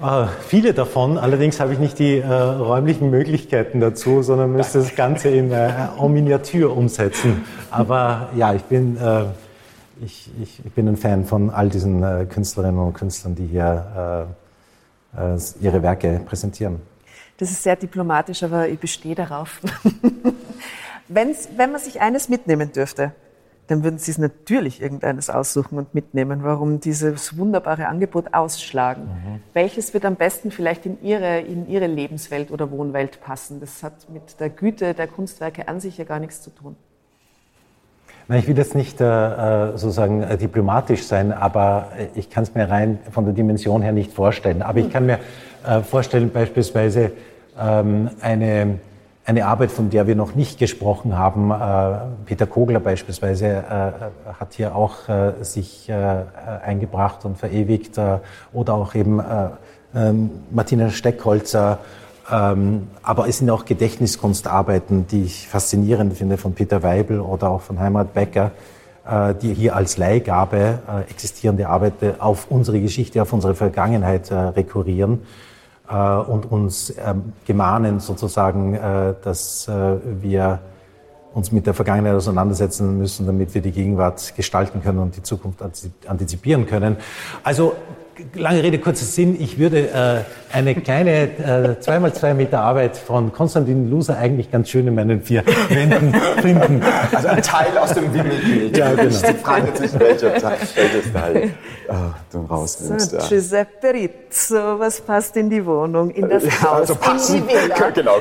[0.01, 4.95] Äh, viele davon, allerdings habe ich nicht die äh, räumlichen Möglichkeiten dazu, sondern müsste das
[4.95, 7.45] Ganze in, äh, en Miniatur umsetzen.
[7.71, 9.25] Aber ja, ich bin, äh,
[10.03, 14.27] ich, ich, ich, bin ein Fan von all diesen äh, Künstlerinnen und Künstlern, die hier
[15.16, 16.81] äh, ihre Werke präsentieren.
[17.41, 19.62] Das ist sehr diplomatisch, aber ich bestehe darauf.
[21.09, 23.12] Wenn's, wenn man sich eines mitnehmen dürfte,
[23.66, 26.43] dann würden Sie es natürlich irgendeines aussuchen und mitnehmen.
[26.43, 29.05] Warum dieses wunderbare Angebot ausschlagen?
[29.05, 29.43] Mhm.
[29.55, 33.59] Welches wird am besten vielleicht in Ihre, in Ihre Lebenswelt oder Wohnwelt passen?
[33.59, 36.76] Das hat mit der Güte der Kunstwerke an sich ja gar nichts zu tun.
[38.32, 42.68] Ich will jetzt nicht äh, sozusagen äh, diplomatisch sein, aber äh, ich kann es mir
[42.68, 44.62] rein von der Dimension her nicht vorstellen.
[44.62, 45.18] Aber ich kann mir
[45.67, 47.13] äh, vorstellen, beispielsweise
[47.59, 48.81] ähm, eine
[49.31, 51.51] eine Arbeit, von der wir noch nicht gesprochen haben.
[51.51, 55.91] Äh, Peter Kogler beispielsweise äh, hat hier auch äh, sich
[56.65, 57.99] eingebracht und verewigt.
[58.53, 59.23] Oder auch eben
[59.95, 61.79] ähm, Martina Steckholzer.
[62.31, 67.61] Ähm, aber es sind auch Gedächtniskunstarbeiten, die ich faszinierend finde, von Peter Weibel oder auch
[67.61, 68.51] von Heimat Becker,
[69.43, 75.23] die hier als Leihgabe existierende Arbeiten auf unsere Geschichte, auf unsere Vergangenheit rekurrieren.
[75.91, 80.61] Äh, und uns ähm, gemahnen sozusagen, äh, dass äh, wir
[81.34, 85.62] uns mit der Vergangenheit auseinandersetzen müssen, damit wir die Gegenwart gestalten können und die Zukunft
[86.07, 86.97] antizipieren können.
[87.45, 87.74] Also
[88.35, 89.37] lange Rede, kurzer Sinn.
[89.41, 94.68] Ich würde äh, eine kleine äh, zweimal zwei Meter Arbeit von Konstantin Luser eigentlich ganz
[94.68, 96.83] schön in meinen vier Wänden finden.
[97.12, 98.77] Also ein Teil aus dem Wimmelbild.
[98.77, 99.09] Ja, genau.
[99.09, 101.51] Die Frage sich, welcher Teil, welches Teil
[101.89, 101.95] oh,
[102.33, 103.11] du rausnimmst.
[103.11, 103.29] So, ja.
[103.29, 107.91] Giuseppe Rizzo, was passt in die Wohnung, in das Haus, also passen, in die Villa?
[107.91, 108.16] Genau,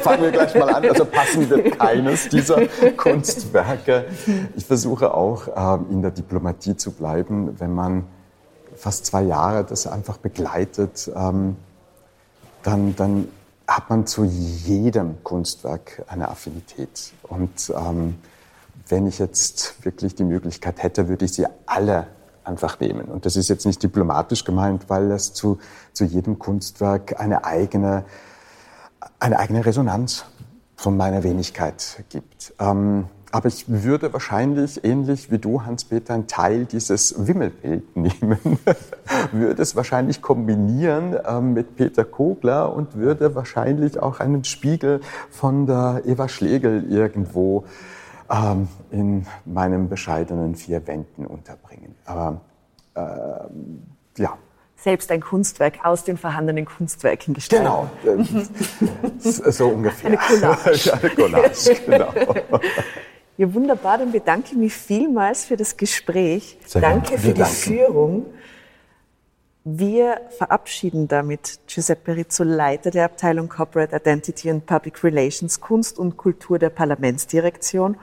[0.00, 0.88] fangen wir gleich mal an.
[0.88, 2.66] Also passen wird keines dieser
[2.96, 4.04] Kunstwerke.
[4.56, 8.04] Ich versuche auch, ähm, in der Diplomatie zu bleiben, wenn man
[8.80, 11.56] fast zwei Jahre das einfach begleitet, ähm,
[12.62, 13.28] dann, dann
[13.66, 17.12] hat man zu jedem Kunstwerk eine Affinität.
[17.22, 18.16] Und ähm,
[18.88, 22.08] wenn ich jetzt wirklich die Möglichkeit hätte, würde ich sie alle
[22.42, 23.04] einfach nehmen.
[23.06, 25.58] Und das ist jetzt nicht diplomatisch gemeint, weil es zu,
[25.92, 28.04] zu jedem Kunstwerk eine eigene,
[29.20, 30.24] eine eigene Resonanz
[30.74, 32.54] von meiner Wenigkeit gibt.
[32.58, 38.58] Ähm, aber ich würde wahrscheinlich, ähnlich wie du, Hans-Peter, einen Teil dieses Wimmelbild nehmen,
[39.32, 45.00] würde es wahrscheinlich kombinieren äh, mit Peter Kogler und würde wahrscheinlich auch einen Spiegel
[45.30, 47.64] von der Eva Schlegel irgendwo
[48.30, 51.94] ähm, in meinen bescheidenen vier Wänden unterbringen.
[52.04, 52.40] Aber
[52.94, 54.36] äh, ja,
[54.76, 57.90] selbst ein Kunstwerk aus den vorhandenen Kunstwerken gestalten.
[58.02, 58.42] Genau,
[59.18, 60.10] so ungefähr.
[60.10, 60.94] Eine Collage.
[61.02, 62.12] Eine Collage, genau.
[63.40, 63.96] Ja, wunderbar.
[63.96, 66.58] Dann bedanke ich mich vielmals für das Gespräch.
[66.66, 67.54] Sehr Danke für die danken.
[67.54, 68.26] Führung.
[69.64, 76.18] Wir verabschieden damit Giuseppe Rizzo, Leiter der Abteilung Corporate Identity and Public Relations, Kunst und
[76.18, 77.96] Kultur der Parlamentsdirektion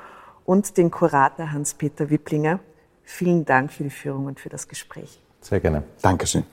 [0.44, 2.60] und den Kurator Hans-Peter Wipplinger.
[3.04, 5.22] Vielen Dank für die Führung und für das Gespräch.
[5.42, 5.84] Sehr gerne.
[6.02, 6.46] Dankeschön.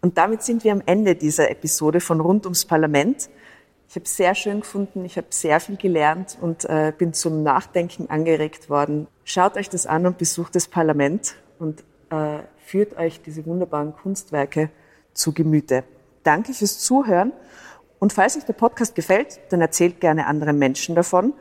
[0.00, 3.28] Und damit sind wir am Ende dieser Episode von Rund ums Parlament.
[3.94, 7.44] Ich habe es sehr schön gefunden, ich habe sehr viel gelernt und äh, bin zum
[7.44, 9.06] Nachdenken angeregt worden.
[9.22, 14.70] Schaut euch das an und besucht das Parlament und äh, führt euch diese wunderbaren Kunstwerke
[15.12, 15.84] zu Gemüte.
[16.24, 17.32] Danke fürs Zuhören
[18.00, 21.32] und falls euch der Podcast gefällt, dann erzählt gerne anderen Menschen davon.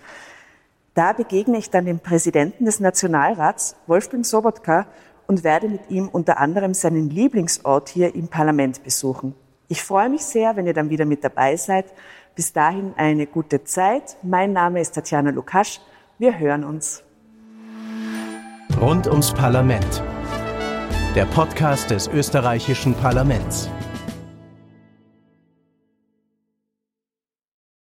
[0.95, 4.87] Da begegne ich dann dem Präsidenten des Nationalrats, Wolfgang Sobotka,
[5.27, 9.35] und werde mit ihm unter anderem seinen Lieblingsort hier im Parlament besuchen.
[9.67, 11.85] Ich freue mich sehr, wenn ihr dann wieder mit dabei seid.
[12.33, 14.17] Bis dahin eine gute Zeit.
[14.23, 15.79] Mein Name ist Tatjana Lukasch.
[16.17, 17.03] Wir hören uns.
[18.81, 20.01] Rund ums Parlament
[21.17, 23.71] der Podcast des österreichischen Parlaments.